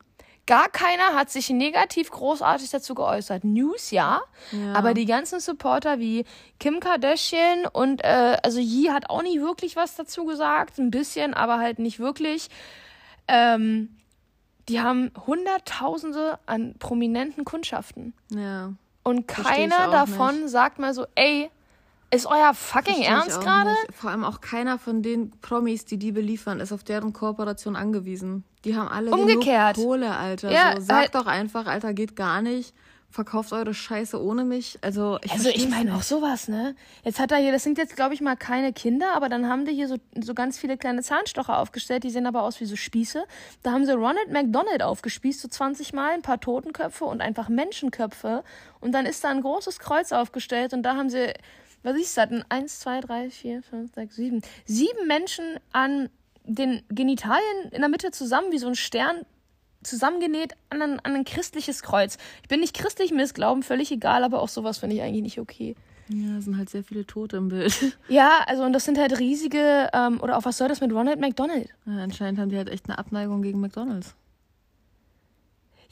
[0.51, 3.45] Gar keiner hat sich negativ großartig dazu geäußert.
[3.45, 4.73] News ja, ja.
[4.73, 6.25] aber die ganzen Supporter wie
[6.59, 11.35] Kim Kardashian und äh, also Yi hat auch nicht wirklich was dazu gesagt, ein bisschen,
[11.35, 12.49] aber halt nicht wirklich.
[13.29, 13.97] Ähm,
[14.69, 18.13] die haben Hunderttausende an prominenten Kundschaften.
[18.31, 18.73] Ja.
[19.05, 20.51] Und keiner davon nicht.
[20.51, 21.49] sagt mal so, ey,
[22.13, 23.75] ist euer fucking Ernst gerade?
[23.95, 28.45] Vor allem auch keiner von den Promis, die die beliefern, ist auf deren Kooperation angewiesen.
[28.65, 29.77] Die haben alle Umgekehrt.
[29.77, 30.51] Kohle, Alter.
[30.51, 32.75] Ja, so, sagt halt doch einfach, Alter, geht gar nicht.
[33.13, 34.79] Verkauft eure Scheiße ohne mich.
[34.83, 36.77] Also ich, also ich meine auch sowas, ne?
[37.03, 39.65] Jetzt hat er hier, das sind jetzt glaube ich mal keine Kinder, aber dann haben
[39.65, 42.77] die hier so, so ganz viele kleine Zahnstocher aufgestellt, die sehen aber aus wie so
[42.77, 43.25] Spieße.
[43.65, 48.45] Da haben sie Ronald McDonald aufgespießt, so 20 Mal, ein paar Totenköpfe und einfach Menschenköpfe.
[48.79, 51.35] Und dann ist da ein großes Kreuz aufgestellt und da haben sie
[51.83, 52.29] was ist das?
[52.49, 54.43] Eins, zwei, drei, vier, fünf, sechs, sieben.
[54.67, 56.09] Sieben Menschen an
[56.45, 59.25] den Genitalien in der Mitte zusammen, wie so ein Stern
[59.83, 62.19] zusammengenäht an ein, an ein christliches Kreuz.
[62.43, 65.23] Ich bin nicht christlich, mir ist Glauben völlig egal, aber auch sowas finde ich eigentlich
[65.23, 65.75] nicht okay.
[66.09, 67.97] Ja, es sind halt sehr viele Tote im Bild.
[68.09, 71.21] Ja, also und das sind halt riesige, ähm, oder auch was soll das mit Ronald
[71.21, 71.69] McDonald?
[71.87, 74.15] Ja, anscheinend haben die halt echt eine Abneigung gegen McDonalds.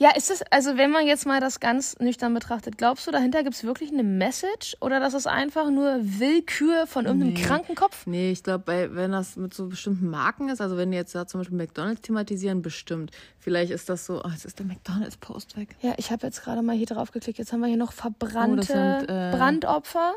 [0.01, 3.43] Ja, ist es, also wenn man jetzt mal das ganz nüchtern betrachtet, glaubst du, dahinter
[3.43, 7.43] gibt es wirklich eine Message oder das ist einfach nur Willkür von irgendeinem nee.
[7.43, 8.07] kranken Kopf?
[8.07, 11.27] Nee, ich glaube, wenn das mit so bestimmten Marken ist, also wenn die jetzt da
[11.27, 13.11] zum Beispiel McDonalds thematisieren, bestimmt.
[13.41, 15.75] Vielleicht ist das so, oh, jetzt ist der McDonalds-Post weg.
[15.81, 17.39] Ja, ich habe jetzt gerade mal hier drauf geklickt.
[17.39, 20.15] Jetzt haben wir hier noch verbrannte oh, sind, äh, Brandopfer.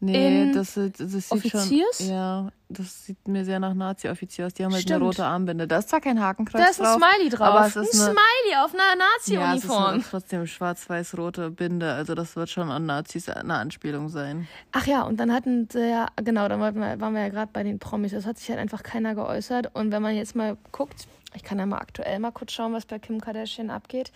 [0.00, 1.98] Nee, das, das sieht Offiziers?
[1.98, 2.08] schon.
[2.08, 4.54] Ja, das sieht mir sehr nach Nazi-Offizier aus.
[4.54, 4.96] Die haben halt Stimmt.
[4.96, 5.66] eine rote Armbinde.
[5.66, 6.64] Da ist zwar kein Hakenkreuz drauf.
[6.64, 7.46] Da ist ein Smiley drauf.
[7.46, 9.84] Aber es ist ein eine, Smiley auf einer Nazi-Uniform.
[9.84, 11.92] Ja, es ist trotzdem schwarz-weiß-rote Binde.
[11.92, 14.48] Also das wird schon an Nazis eine Anspielung sein.
[14.72, 17.50] Ach ja, und dann hatten sie ja, genau, dann waren wir, waren wir ja gerade
[17.52, 18.12] bei den Promis.
[18.12, 19.74] Das hat sich halt einfach keiner geäußert.
[19.74, 22.84] Und wenn man jetzt mal guckt, ich kann ja mal aktuell mal kurz schauen, was
[22.86, 24.12] bei Kim Kardashian abgeht.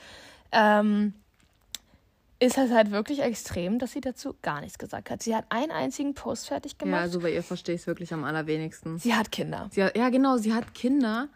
[0.53, 1.15] Ähm,
[2.41, 5.23] ist es halt wirklich extrem, dass sie dazu gar nichts gesagt hat.
[5.23, 6.97] Sie hat einen einzigen Post fertig gemacht.
[6.97, 8.99] Ja, also bei ihr verstehe ich es wirklich am allerwenigsten.
[8.99, 9.69] Sie hat Kinder.
[9.71, 11.29] Sie hat, ja, genau, sie hat Kinder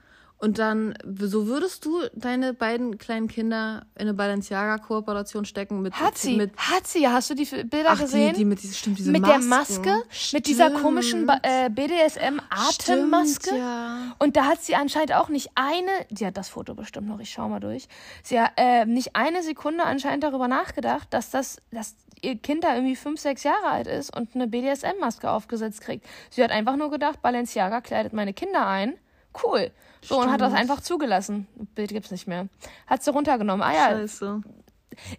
[0.45, 5.95] und dann, so würdest du deine beiden kleinen Kinder in eine Balenciaga-Kooperation stecken mit.
[5.95, 8.35] Hat sie, mit, hat sie, hast du die Bilder Ach, gesehen?
[8.35, 9.41] Die, die mit, diese, stimmt, diese mit Masken.
[9.41, 10.33] der Maske, stimmt.
[10.35, 13.57] mit dieser komischen äh, BDSM-Atemmaske.
[13.57, 14.15] Ja.
[14.19, 17.31] Und da hat sie anscheinend auch nicht eine, sie hat das Foto bestimmt noch, ich
[17.31, 17.89] schau mal durch.
[18.23, 22.75] Sie hat äh, nicht eine Sekunde anscheinend darüber nachgedacht, dass das, dass ihr Kind da
[22.75, 26.05] irgendwie fünf, sechs Jahre alt ist und eine BDSM-Maske aufgesetzt kriegt.
[26.29, 28.99] Sie hat einfach nur gedacht, Balenciaga kleidet meine Kinder ein.
[29.43, 29.71] Cool.
[30.01, 30.27] So, Stimmt.
[30.27, 31.47] und hat das einfach zugelassen.
[31.75, 32.49] Bild gibt's nicht mehr.
[32.87, 33.63] Hat sie runtergenommen.
[33.67, 33.91] Ah ja.
[33.91, 34.43] Scheiße.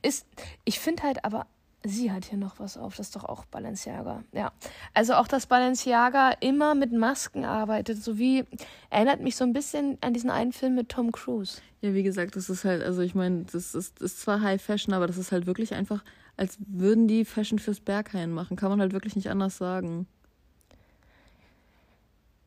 [0.01, 0.25] Ist,
[0.63, 1.47] ich finde halt aber,
[1.83, 2.95] sie hat hier noch was auf.
[2.95, 4.23] Das ist doch auch Balenciaga.
[4.31, 4.51] Ja.
[4.93, 8.01] Also auch, dass Balenciaga immer mit Masken arbeitet.
[8.03, 8.45] So wie,
[8.89, 11.61] erinnert mich so ein bisschen an diesen einen Film mit Tom Cruise.
[11.81, 14.93] Ja, wie gesagt, das ist halt, also ich meine, das ist, ist zwar High Fashion,
[14.93, 16.03] aber das ist halt wirklich einfach,
[16.37, 18.57] als würden die Fashion fürs Berghain machen.
[18.57, 20.07] Kann man halt wirklich nicht anders sagen.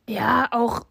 [0.09, 0.85] Ja, auch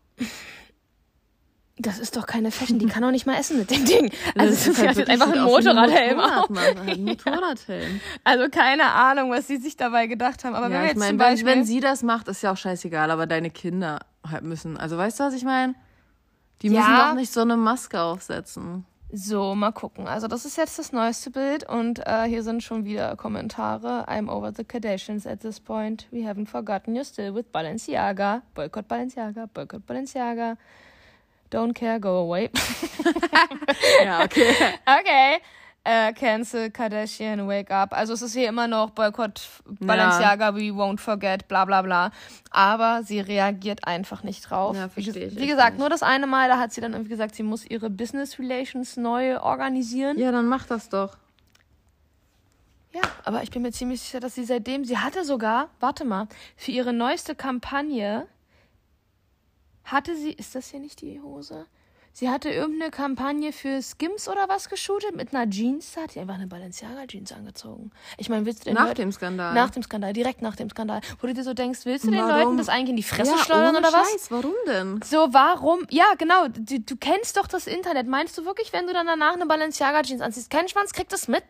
[1.79, 4.11] das ist doch keine Fashion, die kann doch nicht mal essen mit dem Ding.
[4.35, 6.17] Also das ist halt einfach ein Motorradhelm.
[6.17, 8.01] Motorrad, Mann, ein Motorradhelm.
[8.23, 10.55] Also keine Ahnung, was sie sich dabei gedacht haben.
[10.55, 13.27] Aber ja, wenn ich meine, wenn, wenn sie das macht, ist ja auch scheißegal, aber
[13.27, 14.77] deine Kinder halt müssen.
[14.77, 15.75] Also weißt du, was ich meine?
[16.61, 17.09] Die müssen ja.
[17.09, 18.85] doch nicht so eine Maske aufsetzen.
[19.11, 20.07] So, mal gucken.
[20.07, 24.05] Also das ist jetzt das neueste Bild und äh, hier sind schon wieder Kommentare.
[24.09, 26.07] I'm over the Kardashians at this point.
[26.11, 28.41] We haven't forgotten you're still with Balenciaga.
[28.53, 30.57] Boycott Balenciaga, boycott Balenciaga.
[31.49, 32.49] Don't care, go away.
[34.03, 34.53] ja, okay.
[34.85, 35.41] Okay.
[35.87, 37.93] äh, cancel Kardashian, wake up.
[37.93, 39.41] Also es ist hier immer noch Boykott
[39.79, 40.55] Balenciaga, ja.
[40.55, 42.11] we won't forget, bla bla bla.
[42.51, 44.75] Aber sie reagiert einfach nicht drauf.
[44.75, 45.37] Ja, verstehe ich.
[45.37, 45.79] Wie gesagt, nicht.
[45.79, 48.97] nur das eine Mal, da hat sie dann irgendwie gesagt, sie muss ihre Business Relations
[48.97, 50.19] neu organisieren.
[50.19, 51.15] Ja, dann mach das doch.
[52.93, 56.27] Ja, aber ich bin mir ziemlich sicher, dass sie seitdem, sie hatte sogar, warte mal,
[56.57, 58.27] für ihre neueste Kampagne
[59.87, 61.65] hatte sie, ist das hier nicht die Hose?
[62.19, 65.91] Sie hatte irgendeine Kampagne für Skims oder was geshootet mit einer Jeans.
[65.93, 67.91] Da hat sie einfach eine Balenciaga-Jeans angezogen.
[68.17, 69.53] Ich meine, willst du den Nach Leuten, dem Skandal?
[69.53, 71.01] Nach dem Skandal, direkt nach dem Skandal.
[71.21, 72.27] Wo du dir so denkst, willst du warum?
[72.27, 74.09] den Leuten das eigentlich in die Fresse ja, schleudern oder was?
[74.09, 74.99] Scheiß, warum denn?
[75.03, 75.85] So, warum?
[75.91, 76.47] Ja, genau.
[76.47, 78.07] Du, du kennst doch das Internet.
[78.07, 81.43] Meinst du wirklich, wenn du dann danach eine Balenciaga-Jeans anziehst, kein Schwanz kriegt das mit?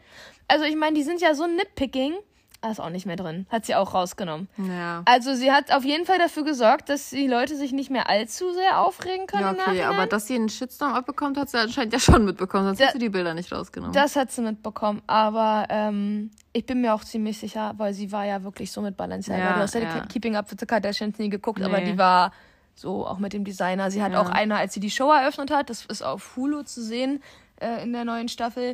[0.50, 2.15] Also, ich meine, die sind ja so nitpicking.
[2.62, 3.46] Ah, ist auch nicht mehr drin.
[3.50, 4.48] Hat sie auch rausgenommen.
[4.58, 5.04] Ja.
[5.06, 8.52] Also sie hat auf jeden Fall dafür gesorgt, dass die Leute sich nicht mehr allzu
[8.52, 9.58] sehr aufregen können.
[9.58, 12.82] Ja, okay, aber dass sie einen Shitstorm abbekommt, hat sie anscheinend ja schon mitbekommen, sonst
[12.82, 13.93] da, hat sie die Bilder nicht rausgenommen.
[13.93, 18.26] Das hat sie mitbekommen, aber ähm, ich bin mir auch ziemlich sicher, weil sie war
[18.26, 19.43] ja wirklich so mit Balenciaga.
[19.43, 20.06] Ja, du hast ja, ja.
[20.08, 21.65] Keeping Up with the Kardashians nie geguckt, nee.
[21.65, 22.32] aber die war
[22.74, 23.91] so auch mit dem Designer.
[23.91, 24.22] Sie hat ja.
[24.22, 27.22] auch eine, als sie die Show eröffnet hat, das ist auf Hulu zu sehen
[27.60, 28.74] äh, in der neuen Staffel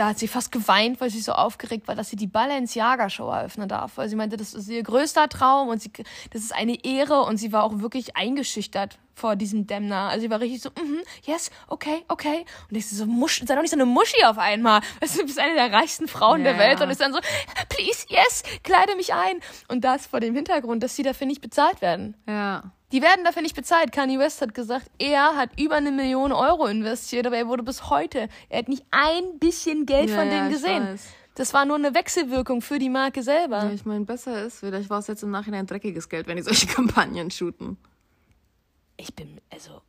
[0.00, 3.68] da hat sie fast geweint, weil sie so aufgeregt war, dass sie die Balenciaga-Show eröffnen
[3.68, 3.98] darf.
[3.98, 5.92] Weil sie meinte, das ist ihr größter Traum und sie,
[6.30, 10.08] das ist eine Ehre und sie war auch wirklich eingeschüchtert vor diesem Dämner.
[10.08, 12.46] Also sie war richtig so, mm -hmm, yes, okay, okay.
[12.70, 14.80] Und ich so, Musch, sei doch nicht so eine Muschi auf einmal.
[15.02, 16.54] Weißt du, du bist eine der reichsten Frauen yeah.
[16.54, 17.20] der Welt und ist dann so,
[17.68, 19.40] please, yes, kleide mich ein.
[19.68, 22.16] Und das vor dem Hintergrund, dass sie dafür nicht bezahlt werden.
[22.26, 22.72] Ja.
[22.92, 23.92] Die werden dafür nicht bezahlt.
[23.92, 27.88] Kanye West hat gesagt, er hat über eine Million Euro investiert, aber er wurde bis
[27.88, 30.84] heute, er hat nicht ein bisschen Geld ja, von denen ja, gesehen.
[30.84, 31.06] Weiß.
[31.34, 33.64] Das war nur eine Wechselwirkung für die Marke selber.
[33.64, 36.42] Ja, ich meine, besser ist, vielleicht war es jetzt im Nachhinein dreckiges Geld, wenn die
[36.42, 37.78] solche Kampagnen shooten.
[38.96, 39.80] Ich bin, also,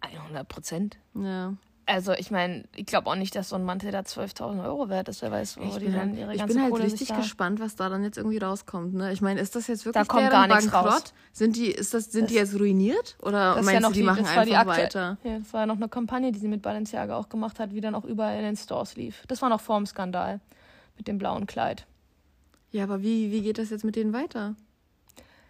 [0.00, 0.98] 100 Prozent.
[1.14, 1.54] Ja.
[1.88, 5.08] Also ich meine, ich glaube auch nicht, dass so ein Mantel da 12.000 Euro wert
[5.08, 5.22] ist.
[5.22, 7.88] Wer weiß, wo ich die dann ihre Ich bin halt Kohle richtig gespannt, was da
[7.88, 8.94] dann jetzt irgendwie rauskommt.
[8.94, 9.12] Ne?
[9.12, 11.14] Ich meine, ist das jetzt wirklich da kommt gar nichts raus.
[11.32, 13.16] Sind die, ist das, sind das, die jetzt ruiniert?
[13.22, 15.16] Oder meinst ja du, die, die machen einfach die weiter?
[15.22, 17.80] Ja, das war ja noch eine Kampagne, die sie mit Balenciaga auch gemacht hat, wie
[17.80, 19.22] dann auch überall in den Stores lief.
[19.28, 20.40] Das war noch vor dem Skandal
[20.96, 21.86] mit dem blauen Kleid.
[22.72, 24.56] Ja, aber wie, wie geht das jetzt mit denen weiter?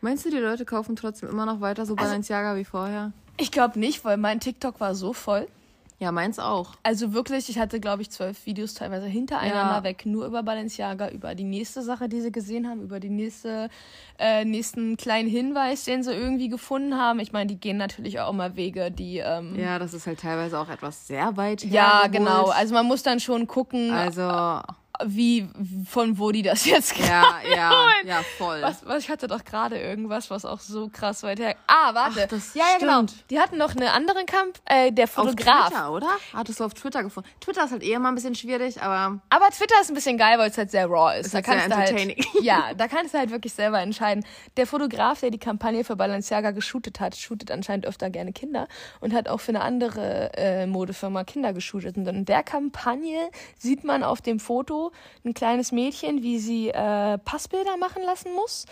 [0.02, 3.12] Meinst du, die Leute kaufen trotzdem immer noch weiter so also, Balenciaga wie vorher?
[3.38, 5.48] Ich glaube nicht, weil mein TikTok war so voll.
[5.98, 6.72] Ja, meins auch.
[6.82, 9.82] Also wirklich, ich hatte, glaube ich, zwölf Videos teilweise hintereinander ja.
[9.82, 13.70] weg, nur über Balenciaga, über die nächste Sache, die sie gesehen haben, über die nächste,
[14.18, 17.18] äh, nächsten kleinen Hinweis, den sie irgendwie gefunden haben.
[17.18, 19.18] Ich meine, die gehen natürlich auch immer Wege, die.
[19.18, 21.64] Ähm, ja, das ist halt teilweise auch etwas sehr weit.
[21.64, 22.48] Ja, genau.
[22.48, 23.90] Also man muss dann schon gucken.
[23.90, 24.60] Also
[25.04, 25.48] wie
[25.88, 28.62] von wo die das jetzt gerade Ja, ja, ja, voll.
[28.62, 31.56] Was, was, ich hatte doch gerade irgendwas, was auch so krass weit her.
[31.66, 32.22] Ah, warte.
[32.24, 33.02] Ach, das ja, ja, genau.
[33.30, 35.66] Die hatten noch einen anderen Kampf, äh, der Fotograf.
[35.66, 36.08] Auf Twitter, oder?
[36.32, 37.28] Hattest du auf Twitter gefunden?
[37.40, 39.20] Twitter ist halt eher mal ein bisschen schwierig, aber.
[39.30, 41.26] Aber Twitter ist ein bisschen geil, weil es halt sehr raw ist.
[41.26, 42.16] ist da halt kannst sehr entertaining.
[42.16, 44.24] Du halt, ja, da kannst du halt wirklich selber entscheiden.
[44.56, 48.68] Der Fotograf, der die Kampagne für Balenciaga geshootet hat, shootet anscheinend öfter gerne Kinder
[49.00, 51.96] und hat auch für eine andere äh, Modefirma Kinder geshootet.
[51.96, 54.85] Und in der Kampagne sieht man auf dem Foto
[55.24, 58.66] ein kleines Mädchen, wie sie äh, Passbilder machen lassen muss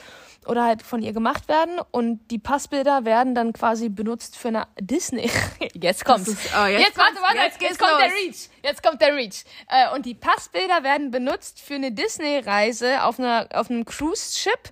[0.47, 4.67] oder halt von ihr gemacht werden und die Passbilder werden dann quasi benutzt für eine
[4.81, 5.31] Disney.
[5.75, 6.29] jetzt kommt's.
[6.29, 8.01] Ist, oh, jetzt, jetzt warte, warte, jetzt, jetzt kommt los.
[8.01, 8.49] der Reach.
[8.63, 9.45] Jetzt kommt der Reach.
[9.69, 14.71] Äh, und die Passbilder werden benutzt für eine Disney-Reise auf einer auf einem Cruise-Ship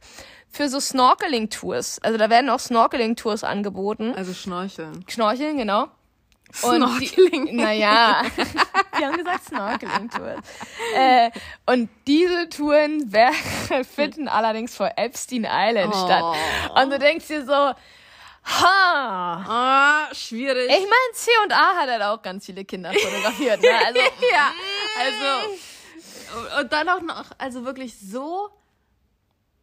[0.50, 2.00] für so Snorkeling-Tours.
[2.02, 4.12] Also da werden auch Snorkeling-Tours angeboten.
[4.14, 5.04] Also Schnorcheln.
[5.08, 5.88] Schnorcheln, genau.
[6.52, 7.46] Snorkeling.
[7.46, 8.22] Die, naja,
[8.98, 10.42] die haben gesagt Snorkeling-Touren.
[10.94, 11.30] Äh,
[11.66, 13.12] und diese Touren
[13.94, 16.04] finden allerdings vor Epstein Island oh.
[16.04, 16.36] statt.
[16.82, 17.74] Und du denkst dir so,
[18.44, 20.08] Ha!
[20.10, 20.68] Ah, schwierig.
[20.68, 23.62] Ich meine, C und A hat halt auch ganz viele Kinder fotografiert.
[23.62, 23.68] Ne?
[23.86, 24.00] Also,
[24.32, 24.50] ja,
[24.98, 28.50] also und dann auch noch, also wirklich so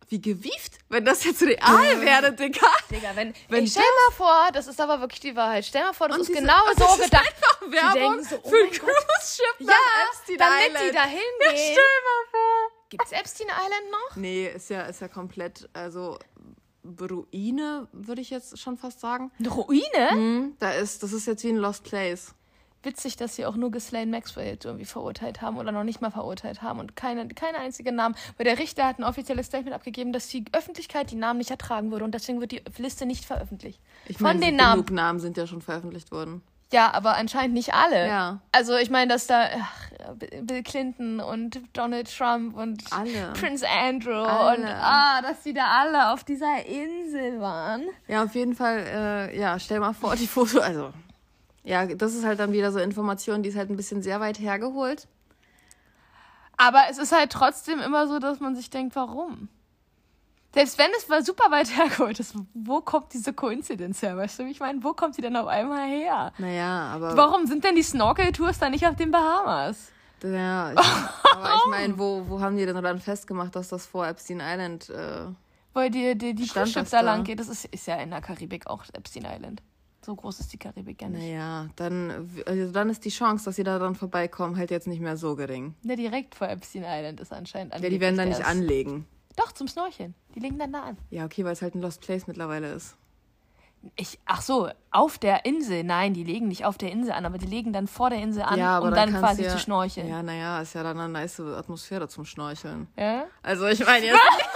[0.10, 2.68] wie gewieft, wenn das jetzt real wäre, Digga.
[2.90, 5.66] Digga, wenn, wenn ich stell mal vor, das ist aber wirklich die Wahrheit.
[5.66, 7.24] Stell mal vor, das ist diese, genau so das gedacht.
[7.24, 9.74] Ist einfach Werbung so, oh für ein Cruise Ship ja,
[10.10, 10.90] Epstein damit Island.
[10.90, 11.24] die da hingehen.
[11.42, 12.72] Ja, stell mal vor.
[12.90, 14.16] Gibt's Epstein Island noch?
[14.16, 16.18] Nee, ist ja, ist ja komplett, also
[17.00, 19.32] Ruine, würde ich jetzt schon fast sagen.
[19.38, 20.16] Eine Ruine?
[20.16, 22.34] Mhm, da ist, das ist jetzt wie ein Lost Place
[22.84, 26.62] witzig, dass sie auch nur Ghislaine Maxwell irgendwie verurteilt haben oder noch nicht mal verurteilt
[26.62, 28.16] haben und keine, keine einzige Namen.
[28.38, 31.92] Weil der Richter hat ein offizielles Statement abgegeben, dass die Öffentlichkeit die Namen nicht ertragen
[31.92, 33.80] würde und deswegen wird die Liste nicht veröffentlicht.
[34.08, 34.86] Ich Von meine, den Namen.
[34.86, 36.42] Genug Namen sind ja schon veröffentlicht worden.
[36.72, 38.08] Ja, aber anscheinend nicht alle.
[38.08, 38.42] Ja.
[38.52, 39.90] Also ich meine, dass da ach,
[40.42, 43.34] Bill Clinton und Donald Trump und alle.
[43.34, 44.58] Prince Andrew alle.
[44.58, 47.88] und ah, dass die da alle auf dieser Insel waren.
[48.08, 50.94] Ja, auf jeden Fall, äh, ja, stell mal vor, die Foto, also
[51.64, 54.40] ja, das ist halt dann wieder so Information, die ist halt ein bisschen sehr weit
[54.40, 55.08] hergeholt.
[56.58, 59.48] Aber es ist halt trotzdem immer so, dass man sich denkt, warum?
[60.54, 64.18] Selbst wenn es mal super weit hergeholt ist, wo kommt diese Koinzidenz her?
[64.18, 64.84] Weißt du, ich meine?
[64.84, 66.34] Wo kommt die denn auf einmal her?
[66.38, 67.16] Naja, aber.
[67.16, 69.92] Warum sind denn die Snorkel-Tours da nicht auf den Bahamas?
[70.24, 74.08] Ja, ich, aber ich meine, wo, wo haben die denn dann festgemacht, dass das vor
[74.08, 74.90] Epstein Island.
[74.90, 75.28] Äh,
[75.74, 77.40] Weil die, die, die Cruise da lang geht.
[77.40, 79.62] Das ist, ist ja in der Karibik auch Epstein Island.
[80.10, 81.22] So groß ist die Karibik ja nicht.
[81.22, 85.02] Naja, dann, also dann ist die Chance, dass sie da dann vorbeikommen, halt jetzt nicht
[85.02, 85.76] mehr so gering.
[85.84, 89.06] Ja, direkt vor Epstein Island ist anscheinend Ja, die werden da nicht anlegen.
[89.36, 90.16] Doch, zum Snorcheln.
[90.34, 90.98] Die legen dann da an.
[91.12, 92.98] Ja, okay, weil es halt ein Lost Place mittlerweile ist.
[93.96, 95.84] Ich, ach so, auf der Insel.
[95.84, 98.42] Nein, die legen nicht auf der Insel an, aber die legen dann vor der Insel
[98.42, 100.08] an, ja, um dann, dann quasi ja, zu schnorcheln.
[100.08, 102.88] Ja, naja, ist ja dann eine nice Atmosphäre zum Schnorcheln.
[102.98, 103.26] Ja?
[103.44, 104.20] Also ich meine jetzt.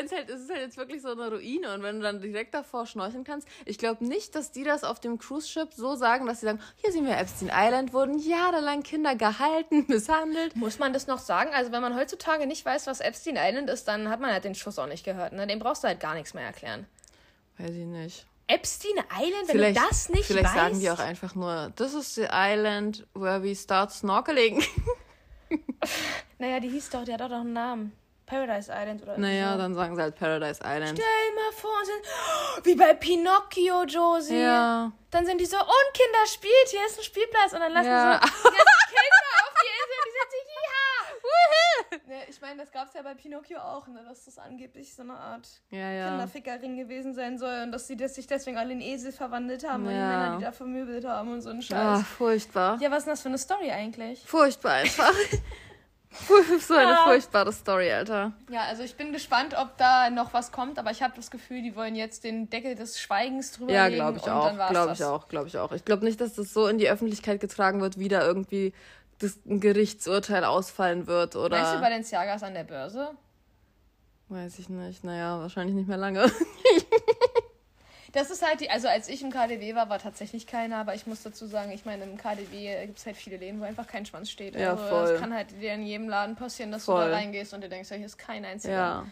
[0.00, 2.20] wenn es halt, es ist halt jetzt wirklich so eine Ruine und wenn du dann
[2.20, 5.94] direkt davor schnorcheln kannst, ich glaube nicht, dass die das auf dem Cruise Ship so
[5.94, 10.56] sagen, dass sie sagen, hier sind wir Epstein Island, wurden jahrelang Kinder gehalten, misshandelt.
[10.56, 11.50] Muss man das noch sagen?
[11.52, 14.54] Also wenn man heutzutage nicht weiß, was Epstein Island ist, dann hat man halt den
[14.54, 15.32] Schuss auch nicht gehört.
[15.32, 15.46] Ne?
[15.46, 16.86] Dem brauchst du halt gar nichts mehr erklären.
[17.58, 18.26] Weiß ich nicht.
[18.46, 20.54] Epstein Island, wenn vielleicht, du das nicht vielleicht weißt?
[20.54, 24.64] Vielleicht sagen die auch einfach nur, this is the island where we start snorkeling.
[26.38, 27.92] naja, die hieß doch, die hat doch einen Namen.
[28.30, 29.58] Paradise Island oder Naja, so.
[29.58, 30.96] dann sagen sie halt Paradise Island.
[30.96, 34.40] Stell mal vor, sind, oh, wie bei Pinocchio, Josie.
[34.40, 34.92] Ja.
[35.10, 37.52] Dann sind die so, und Kinder spielt, hier ist ein Spielplatz.
[37.52, 38.20] Und dann lassen ja.
[38.22, 42.00] so die ganzen Kinder auf die Insel und die sind sich, ja.
[42.06, 45.02] Ne, ich meine, das gab es ja bei Pinocchio auch, ne, dass das angeblich so
[45.02, 46.08] eine Art ja, ja.
[46.10, 49.84] Kinderfickerring gewesen sein soll und dass sie das sich deswegen alle in Esel verwandelt haben
[49.84, 49.90] ja.
[49.90, 51.72] und die Männer, die da vermöbelt haben und so ein Scheiß.
[51.72, 52.78] Ja, furchtbar.
[52.80, 54.24] Ja, was ist denn das für eine Story eigentlich?
[54.24, 55.12] Furchtbar einfach.
[56.60, 57.04] so eine ja.
[57.04, 58.32] furchtbare Story, Alter.
[58.50, 61.62] Ja, also ich bin gespannt, ob da noch was kommt, aber ich habe das Gefühl,
[61.62, 63.98] die wollen jetzt den Deckel des Schweigens drüber ja, legen.
[63.98, 64.70] Ja, glaube ich, auch.
[64.70, 65.72] Glaube ich auch, glaube ich auch.
[65.72, 68.72] Ich glaube nicht, dass das so in die Öffentlichkeit getragen wird, wie da irgendwie
[69.18, 71.58] das ein Gerichtsurteil ausfallen wird oder.
[71.58, 73.10] Meinst du Balenciagas an der Börse?
[74.28, 75.04] Weiß ich nicht.
[75.04, 76.24] Naja, wahrscheinlich nicht mehr lange.
[78.12, 81.06] Das ist halt die, also als ich im KDW war, war tatsächlich keiner, aber ich
[81.06, 84.04] muss dazu sagen, ich meine, im KDW gibt es halt viele Läden, wo einfach kein
[84.06, 84.56] Schwanz steht.
[84.56, 85.04] Ja, also voll.
[85.10, 87.04] Es kann halt dir in jedem Laden passieren, dass voll.
[87.04, 88.74] du da reingehst und dir denkst, ja, hier ist kein einziger.
[88.74, 89.06] Ja.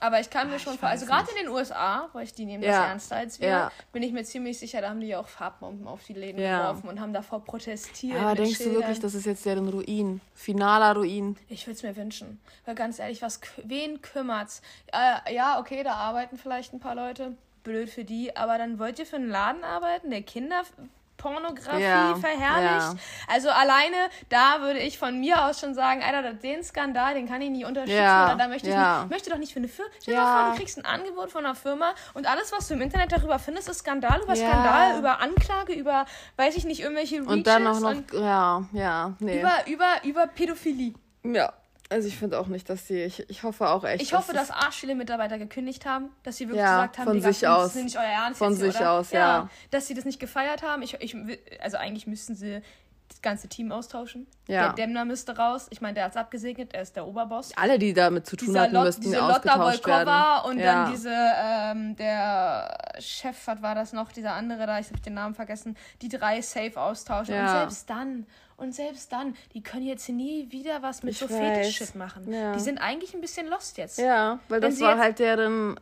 [0.00, 2.62] Aber ich kann mir schon vor, also gerade in den USA, wo ich die nehmen
[2.62, 2.70] ja.
[2.70, 3.72] das ernster als wir, ja.
[3.92, 6.70] bin ich mir ziemlich sicher, da haben die ja auch Farbbomben auf die Läden ja.
[6.70, 8.16] geworfen und haben davor protestiert.
[8.16, 8.74] aber denkst Schildern.
[8.74, 10.20] du wirklich, das ist jetzt deren Ruin?
[10.34, 11.36] Finaler Ruin?
[11.48, 12.40] Ich würde es mir wünschen.
[12.64, 14.62] Weil ganz ehrlich, was wen kümmert's?
[14.92, 17.36] Äh, ja, okay, da arbeiten vielleicht ein paar Leute
[17.68, 22.94] blöd für die, aber dann wollt ihr für einen Laden arbeiten, der Kinderpornografie ja, verherrlicht.
[22.94, 22.94] Ja.
[23.28, 23.96] Also alleine
[24.28, 27.64] da würde ich von mir aus schon sagen, Alter, den Skandal, den kann ich nicht
[27.64, 28.02] unterstützen.
[28.02, 29.90] Ja, oder da möchte ich, nicht, möchte doch nicht für eine Firma.
[30.02, 32.80] Stell dir vor, du kriegst ein Angebot von einer Firma und alles, was du im
[32.80, 37.32] Internet darüber findest, ist Skandal über Skandal, über Anklage, über, weiß ich nicht, irgendwelche Reaches.
[37.32, 39.40] Und dann auch noch, ja, ja, nee.
[39.40, 40.94] Über, über, über Pädophilie.
[41.22, 41.52] Ja.
[41.90, 44.02] Also ich finde auch nicht, dass sie, ich, ich hoffe auch echt.
[44.02, 47.06] Ich hoffe, dass, dass arsch viele Mitarbeiter gekündigt haben, dass sie wirklich ja, gesagt haben,
[47.06, 47.64] von sich aus.
[47.64, 48.38] das ist nicht euer Ernst.
[48.38, 48.92] Von sich oder?
[48.92, 49.20] aus, ja.
[49.20, 49.50] ja.
[49.70, 50.82] Dass sie das nicht gefeiert haben.
[50.82, 51.16] Ich, ich,
[51.60, 52.60] also eigentlich müssten sie
[53.08, 54.26] das ganze Team austauschen.
[54.48, 54.66] Ja.
[54.66, 55.66] Der Dämner müsste raus.
[55.70, 57.52] Ich meine, der hat es abgesegnet, er ist der Oberboss.
[57.56, 60.84] Alle, die damit zu tun hatten, müssten diese Lotta Volkova und ja.
[60.84, 65.14] dann diese, ähm, der Chef, was war das noch, dieser andere da, ich habe den
[65.14, 67.34] Namen vergessen, die drei safe austauschen.
[67.34, 67.44] Ja.
[67.44, 68.26] Und selbst dann
[68.58, 72.30] und selbst dann, die können jetzt nie wieder was mit ich so Fetisch-Shit machen.
[72.30, 72.52] Ja.
[72.52, 73.98] Die sind eigentlich ein bisschen lost jetzt.
[73.98, 75.78] Ja, weil Wenn das war halt deren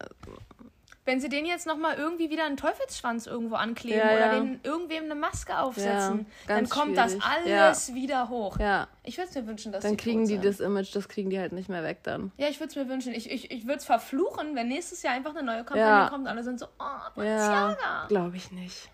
[1.06, 4.40] wenn sie den jetzt nochmal irgendwie wieder einen Teufelsschwanz irgendwo ankleben ja, oder ja.
[4.40, 7.14] den irgendwem eine Maske aufsetzen, dann kommt schwierig.
[7.14, 8.58] das alles wieder hoch.
[8.58, 8.88] Ja.
[9.04, 11.52] Ich würde es mir wünschen, dass Dann kriegen die das Image, das kriegen die halt
[11.52, 12.32] nicht mehr weg dann.
[12.36, 13.14] Ja, ich würde es mir wünschen.
[13.14, 16.28] Ich, ich, ich würde es verfluchen, wenn nächstes Jahr einfach eine neue Kampagne kommt und
[16.28, 17.76] alle sind so, oh, Balenciaga.
[17.80, 18.90] Ja, glaube ich nicht.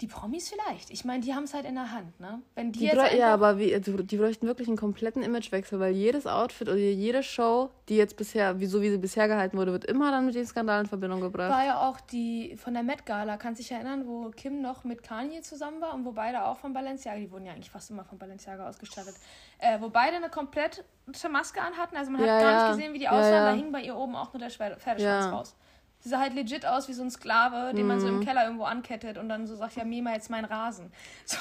[0.00, 0.90] Die Promis vielleicht.
[0.90, 2.40] Ich meine, die haben es halt in der Hand, ne?
[2.54, 5.92] Wenn die, die jetzt ja, aber wie, also, die bräuchten wirklich einen kompletten Imagewechsel, weil
[5.92, 9.72] jedes Outfit oder jede Show, die jetzt bisher, wie, so wie sie bisher gehalten wurde,
[9.72, 11.50] wird immer dann mit den Skandalen in Verbindung gebracht.
[11.50, 15.02] War ja auch die von der Met Gala, kannst dich erinnern, wo Kim noch mit
[15.02, 18.04] Kanye zusammen war und wo beide auch von Balenciaga, die wurden ja eigentlich fast immer
[18.04, 19.16] von Balenciaga ausgestattet,
[19.58, 20.84] äh, wo beide eine komplette
[21.28, 22.68] Maske anhatten, also man hat ja, gar ja.
[22.68, 25.56] nicht gesehen, wie die aussahen, da hing bei ihr oben auch nur der Pferdeschwanz raus.
[26.00, 28.24] Sie sah halt legit aus wie so ein Sklave, den man so im mhm.
[28.24, 30.92] Keller irgendwo ankettet und dann so sagt, ja, mäh mal jetzt meinen Rasen.
[31.24, 31.38] So.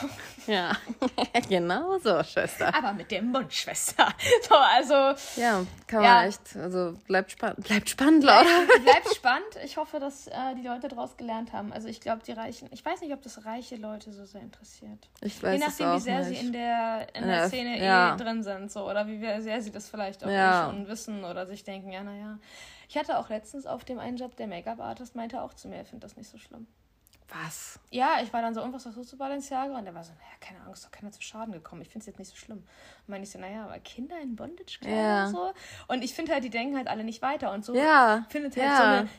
[0.48, 0.72] Ja,
[1.50, 2.74] genau so, Schwester.
[2.76, 4.08] Aber mit dem Mund, Schwester.
[4.48, 4.94] So, also.
[5.40, 8.44] Ja, kann man echt, also bleibt spannend, bleibt spannend, Laura.
[8.44, 9.60] Bleibt, bleibt spannend.
[9.64, 11.74] Ich hoffe, dass äh, die Leute daraus gelernt haben.
[11.74, 15.10] Also ich glaube, die Reichen, ich weiß nicht, ob das reiche Leute so sehr interessiert.
[15.22, 16.40] Ich weiß Je nachdem, wie sehr nicht.
[16.40, 18.14] sie in der, in der Szene ja.
[18.14, 20.66] eh drin sind, so, oder wie sehr sie das vielleicht auch ja.
[20.66, 22.38] schon wissen oder sich denken, ja, naja.
[22.88, 25.86] Ich hatte auch letztens auf dem einen Job, der Make-up-Artist meinte auch zu mir, er
[25.86, 26.68] findet das nicht so schlimm.
[27.30, 27.80] Was?
[27.92, 29.78] Ja, ich war dann so, irgendwas du zu Balenciaga?
[29.78, 31.82] Und der war so, naja, keine Angst, doch keiner zu Schaden gekommen.
[31.82, 32.60] Ich finde es jetzt nicht so schlimm.
[32.60, 35.26] Und meine ich so, naja, aber Kinder in Bondage ja.
[35.26, 35.52] und so.
[35.90, 37.52] Und ich finde halt, die denken halt alle nicht weiter.
[37.52, 38.26] Und so ja.
[38.30, 38.78] findet halt ja.
[38.78, 39.10] so eine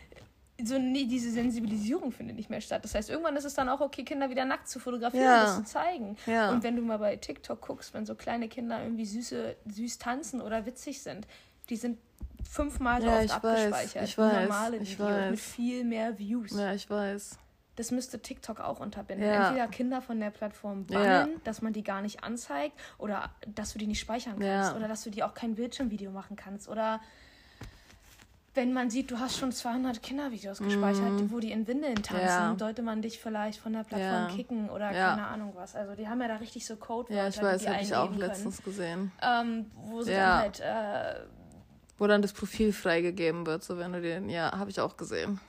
[0.64, 2.82] so nie, diese Sensibilisierung findet nicht mehr statt.
[2.82, 5.40] Das heißt, irgendwann ist es dann auch okay, Kinder wieder nackt zu fotografieren ja.
[5.40, 6.16] und das zu zeigen.
[6.26, 6.50] Ja.
[6.50, 10.40] Und wenn du mal bei TikTok guckst, wenn so kleine Kinder irgendwie süße, süß tanzen
[10.40, 11.28] oder witzig sind,
[11.70, 11.98] die sind
[12.42, 14.02] fünfmal ja, oft abgespeichert.
[14.02, 15.30] Weiß, ich weiß, normale ich Videos weiß.
[15.30, 16.52] mit viel mehr Views.
[16.52, 17.38] Ja, ich weiß.
[17.76, 19.24] Das müsste TikTok auch unterbinden.
[19.24, 19.48] Ja.
[19.48, 21.40] Entweder Kinder von der Plattform bannen, ja.
[21.44, 25.04] dass man die gar nicht anzeigt, oder dass du die nicht speichern kannst, oder dass
[25.04, 27.00] du die auch kein Bildschirmvideo machen kannst, oder
[28.54, 31.30] wenn man sieht, du hast schon 200 Kindervideos gespeichert, mm.
[31.30, 32.56] wo die in Windeln tanzen, ja.
[32.58, 34.34] sollte man dich vielleicht von der Plattform ja.
[34.34, 35.10] kicken oder ja.
[35.10, 35.76] keine Ahnung was.
[35.76, 38.18] Also die haben ja da richtig so Codewörter, Ja, ich weiß, habe ich auch können,
[38.18, 39.12] letztens gesehen.
[39.22, 40.58] Ähm, wo sie dann halt...
[40.58, 41.20] Äh,
[41.98, 44.28] wo dann das Profil freigegeben wird, so wenn du den...
[44.28, 45.40] Ja, habe ich auch gesehen.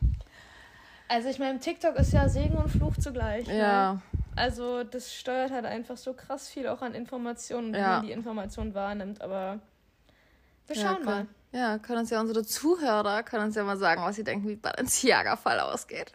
[1.07, 3.47] Also ich meine, TikTok ist ja Segen und Fluch zugleich.
[3.47, 3.57] Ne?
[3.57, 3.93] Ja.
[3.93, 4.01] Ne?
[4.35, 8.73] Also das steuert halt einfach so krass viel auch an Informationen, wenn man die Informationen
[8.73, 9.59] wahrnimmt, aber...
[10.67, 11.27] Wir schauen mal.
[11.51, 14.55] Ja, können uns ja unsere Zuhörer, können uns ja mal sagen, was sie denken, wie
[14.55, 16.13] Balenciaga-Fall ausgeht.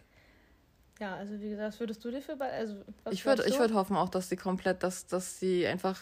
[0.99, 2.39] Ja, also wie gesagt, was würdest du dir für...
[2.39, 2.77] Also,
[3.11, 5.99] ich würde würd hoffen auch, dass sie komplett, dass, dass sie einfach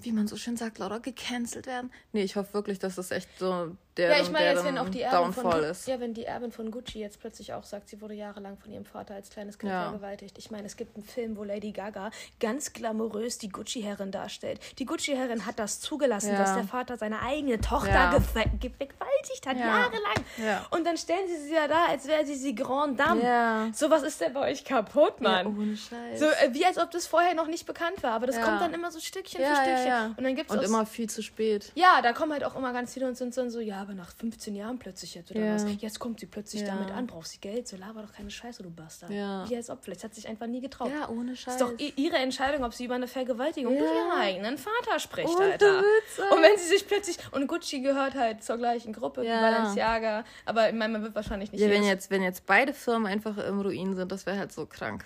[0.00, 1.90] wie man so schön sagt, Laura, gecancelt werden.
[2.12, 4.88] Nee, ich hoffe wirklich, dass das echt so der Ja, ich meine jetzt, wenn auch
[4.88, 5.86] die Erbin von, ist.
[5.86, 8.84] Ja, wenn die Erbin von Gucci jetzt plötzlich auch sagt, sie wurde jahrelang von ihrem
[8.84, 9.84] Vater als kleines Kind ja.
[9.84, 10.38] vergewaltigt.
[10.38, 14.60] Ich meine, es gibt einen Film, wo Lady Gaga ganz glamourös die Gucci-Herrin darstellt.
[14.78, 16.38] Die Gucci-Herrin hat das zugelassen, ja.
[16.38, 18.20] dass der Vater seine eigene Tochter ja.
[18.20, 20.66] vergewaltigt hat, jahrelang.
[20.70, 23.22] Und dann stellen sie sie ja da, als wäre sie die Grande Dame.
[23.22, 23.70] Ja.
[23.72, 25.46] So was ist denn bei euch kaputt, Mann?
[25.46, 26.18] ohne Scheiß.
[26.18, 28.12] So, äh, wie als ob das vorher noch nicht bekannt war.
[28.12, 30.14] Aber das kommt dann immer so Stückchen für Stückchen.
[30.16, 31.72] Und dann gibt's Und immer viel zu spät.
[31.74, 34.12] Ja, da kommen halt auch immer ganz viele und sind dann so, ja, aber nach
[34.14, 35.54] 15 Jahren plötzlich jetzt oder ja.
[35.54, 35.64] was.
[35.80, 36.68] Jetzt kommt sie plötzlich ja.
[36.74, 39.10] damit an, braucht sie Geld, so laber doch keine Scheiße, du Bastard.
[39.10, 39.48] Ja.
[39.48, 40.90] Wie als ob, vielleicht hat sie sich einfach nie getraut.
[40.90, 41.56] Ja, ohne Scheiße.
[41.56, 43.80] Ist doch ihre Entscheidung, ob sie über eine Vergewaltigung ja.
[43.80, 45.78] durch ihren eigenen Vater spricht, und Alter.
[45.78, 50.68] Und wenn sie sich plötzlich, und Gucci gehört halt zur gleichen Gruppe wie Balenciaga, aber
[50.68, 51.60] ich meine, man wird wahrscheinlich nicht.
[51.60, 54.66] Ja, wenn jetzt, wenn jetzt beide Firmen einfach im Ruin sind, das wäre halt so
[54.66, 55.04] krank.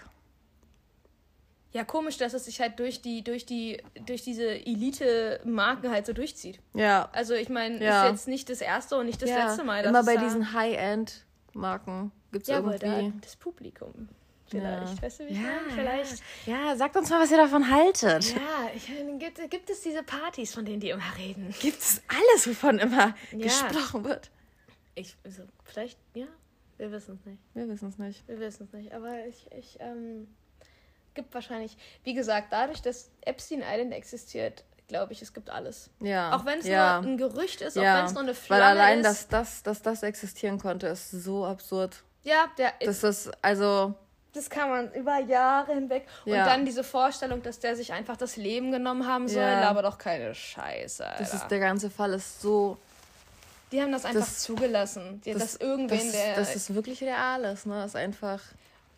[1.72, 6.12] Ja, komisch, dass es sich halt durch die, durch die, durch diese Elite-Marken halt so
[6.12, 6.58] durchzieht.
[6.74, 7.08] Ja.
[7.12, 8.06] Also ich meine, ja.
[8.06, 9.46] ist jetzt nicht das erste und nicht das ja.
[9.46, 9.84] letzte Mal.
[9.84, 12.86] Immer bei diesen High-End-Marken gibt es ja, irgendwie...
[12.86, 14.08] Ja, das Publikum.
[14.50, 15.02] Vielleicht, ja.
[15.02, 16.22] weißt du, wie ja, ich Vielleicht.
[16.44, 18.34] Ja, sagt uns mal, was ihr davon haltet.
[18.34, 21.54] Ja, ich, gibt, gibt es diese Partys, von denen die immer reden?
[21.60, 24.28] Gibt es alles, wovon immer gesprochen wird?
[24.96, 26.26] Ich, also, vielleicht, ja,
[26.78, 27.38] wir wissen es nicht.
[27.54, 28.26] Wir wissen es nicht.
[28.26, 30.26] Wir wissen es nicht, aber ich, ich, ähm,
[31.14, 35.88] gibt wahrscheinlich, wie gesagt, dadurch, dass Epstein Island existiert, glaube ich, es gibt alles.
[36.00, 36.36] Ja.
[36.36, 37.00] Auch wenn es ja.
[37.00, 37.82] nur ein Gerücht ist, ja.
[37.82, 38.68] auch wenn es nur eine Flamme ist.
[38.68, 39.06] Weil allein, ist.
[39.06, 42.02] dass das, dass das existieren konnte, ist so absurd.
[42.22, 43.94] Ja, der Das ist, also.
[44.32, 46.06] Das kann man über Jahre hinweg.
[46.24, 46.44] Und ja.
[46.44, 49.68] dann diese Vorstellung, dass der sich einfach das Leben genommen haben soll, ja.
[49.68, 51.04] aber doch keine Scheiße.
[51.04, 51.18] Alter.
[51.18, 52.76] Das ist, der ganze Fall ist so.
[53.72, 55.20] Die haben das einfach das, zugelassen.
[55.24, 56.36] Die, das, dass irgendwen, das, der.
[56.36, 57.74] Das ist wirklich real ist, ne?
[57.74, 58.40] Das ist einfach.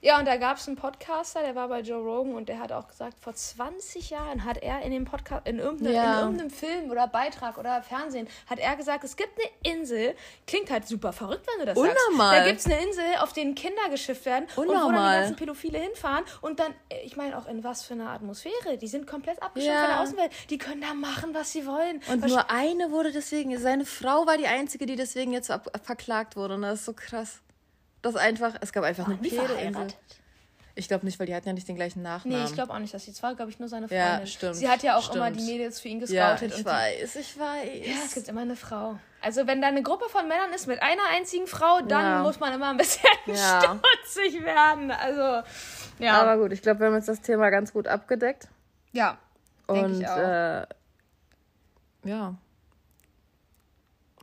[0.04, 2.72] Ja, und da gab es einen Podcaster, der war bei Joe Rogan und der hat
[2.72, 6.14] auch gesagt, vor 20 Jahren hat er in dem Podcast, in irgendeinem, ja.
[6.14, 10.72] in irgendeinem Film oder Beitrag oder Fernsehen, hat er gesagt, es gibt eine Insel, klingt
[10.72, 12.34] halt super verrückt, wenn du das Unnormal.
[12.34, 12.40] sagst.
[12.40, 14.82] Da gibt es eine Insel, auf denen Kinder geschifft werden Unnormal.
[14.82, 17.94] und wo dann die ganzen Pädophile hinfahren und dann, ich meine auch in was für
[17.94, 19.82] einer Atmosphäre, die sind komplett abgeschirmt ja.
[19.82, 22.02] von der Außenwelt, die können da machen, was sie wollen.
[22.10, 25.52] Und nur eine wurde deswegen, seine Frau war die einzige, die deswegen jetzt
[25.84, 27.40] verklagt wurde und das ist so krass.
[28.02, 29.88] Das einfach, es gab einfach oh, eine Pferdeinsel.
[30.74, 32.40] Ich glaube nicht, weil die hatten ja nicht den gleichen Nachnamen.
[32.40, 34.20] Nee, ich glaube auch nicht, dass sie zwar, glaube ich, nur seine Freundin.
[34.20, 34.56] Ja, stimmt.
[34.56, 35.16] Sie hat ja auch stimmt.
[35.16, 36.50] immer die Mädels für ihn gescoutet.
[36.50, 37.86] Ja, ich weiß, ich weiß.
[37.86, 38.98] Ja, es gibt immer eine Frau.
[39.20, 42.22] Also wenn da eine Gruppe von Männern ist mit einer einzigen Frau, dann ja.
[42.22, 43.78] muss man immer ein bisschen ja.
[44.02, 44.90] stutzig werden.
[44.90, 45.46] Also,
[45.98, 46.20] ja.
[46.20, 48.48] Aber gut, ich glaube, wir haben jetzt das Thema ganz gut abgedeckt.
[48.92, 49.18] Ja,
[49.66, 50.16] Und, ich auch.
[50.16, 50.66] Äh,
[52.04, 52.34] ja,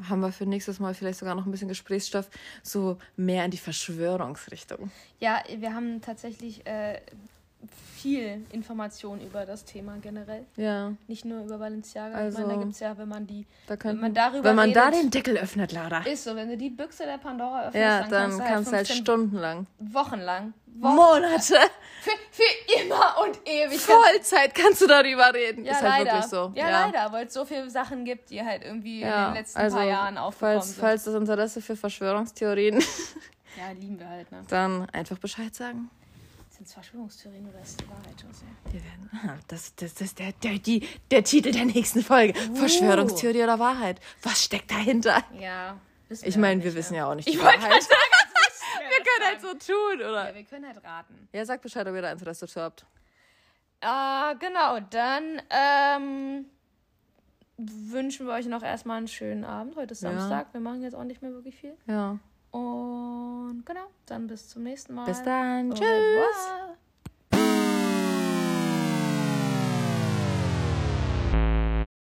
[0.07, 2.29] haben wir für nächstes Mal vielleicht sogar noch ein bisschen Gesprächsstoff,
[2.63, 4.91] so mehr in die Verschwörungsrichtung.
[5.19, 6.99] Ja, wir haben tatsächlich äh,
[7.95, 10.45] viel Information über das Thema generell.
[10.55, 10.93] Ja.
[11.07, 12.15] Nicht nur über Balenciaga.
[12.15, 13.45] Also, ich meine, da gibt es ja, wenn man die.
[13.67, 16.05] Da könnten, wenn man darüber Wenn man redet, da den Deckel öffnet, Laura.
[16.05, 18.89] Ist so, wenn du die Büchse der Pandora öffnest, ja, dann, dann kannst du halt,
[18.89, 19.67] halt stundenlang.
[19.79, 20.53] Wochenlang.
[20.81, 21.55] Wochen, Monate.
[22.01, 23.79] Für, für immer und ewig.
[23.79, 25.65] Vollzeit kannst du darüber reden.
[25.65, 26.11] Ja, ist halt leider.
[26.13, 26.51] wirklich so.
[26.55, 26.85] Ja, ja.
[26.85, 29.77] leider, weil es so viele Sachen gibt, die halt irgendwie ja, in den letzten also,
[29.77, 30.79] paar Jahren aufgekommen falls, sind.
[30.79, 32.83] Falls das Interesse für Verschwörungstheorien.
[33.57, 34.41] Ja, lieben wir halt, ne?
[34.47, 35.89] Dann einfach Bescheid sagen.
[36.49, 38.45] Sind es Verschwörungstheorien oder ist es die Wahrheit, Jose?
[38.71, 42.39] Wir werden, ah, das, das, das ist der, der, die, der Titel der nächsten Folge.
[42.51, 42.55] Uh.
[42.55, 43.99] Verschwörungstheorie oder Wahrheit?
[44.23, 45.23] Was steckt dahinter?
[45.39, 45.77] Ja,
[46.09, 47.61] Ich meine, wir wissen ja auch nicht die Wahrheit.
[47.83, 48.18] Sagen,
[48.79, 50.29] wir können halt so tun, oder?
[50.29, 51.27] Ja, wir können halt raten.
[51.33, 52.85] Ja, sagt Bescheid, ob ihr da Interesse zu habt.
[53.81, 54.79] Ah, genau.
[54.79, 56.45] Dann ähm,
[57.57, 59.75] wünschen wir euch noch erstmal einen schönen Abend.
[59.75, 60.47] Heute ist Samstag.
[60.47, 60.53] Ja.
[60.53, 61.75] Wir machen jetzt auch nicht mehr wirklich viel.
[61.87, 62.17] Ja.
[62.51, 65.05] Und genau, dann bis zum nächsten Mal.
[65.05, 65.73] Bis dann.
[65.73, 66.79] Tschüss.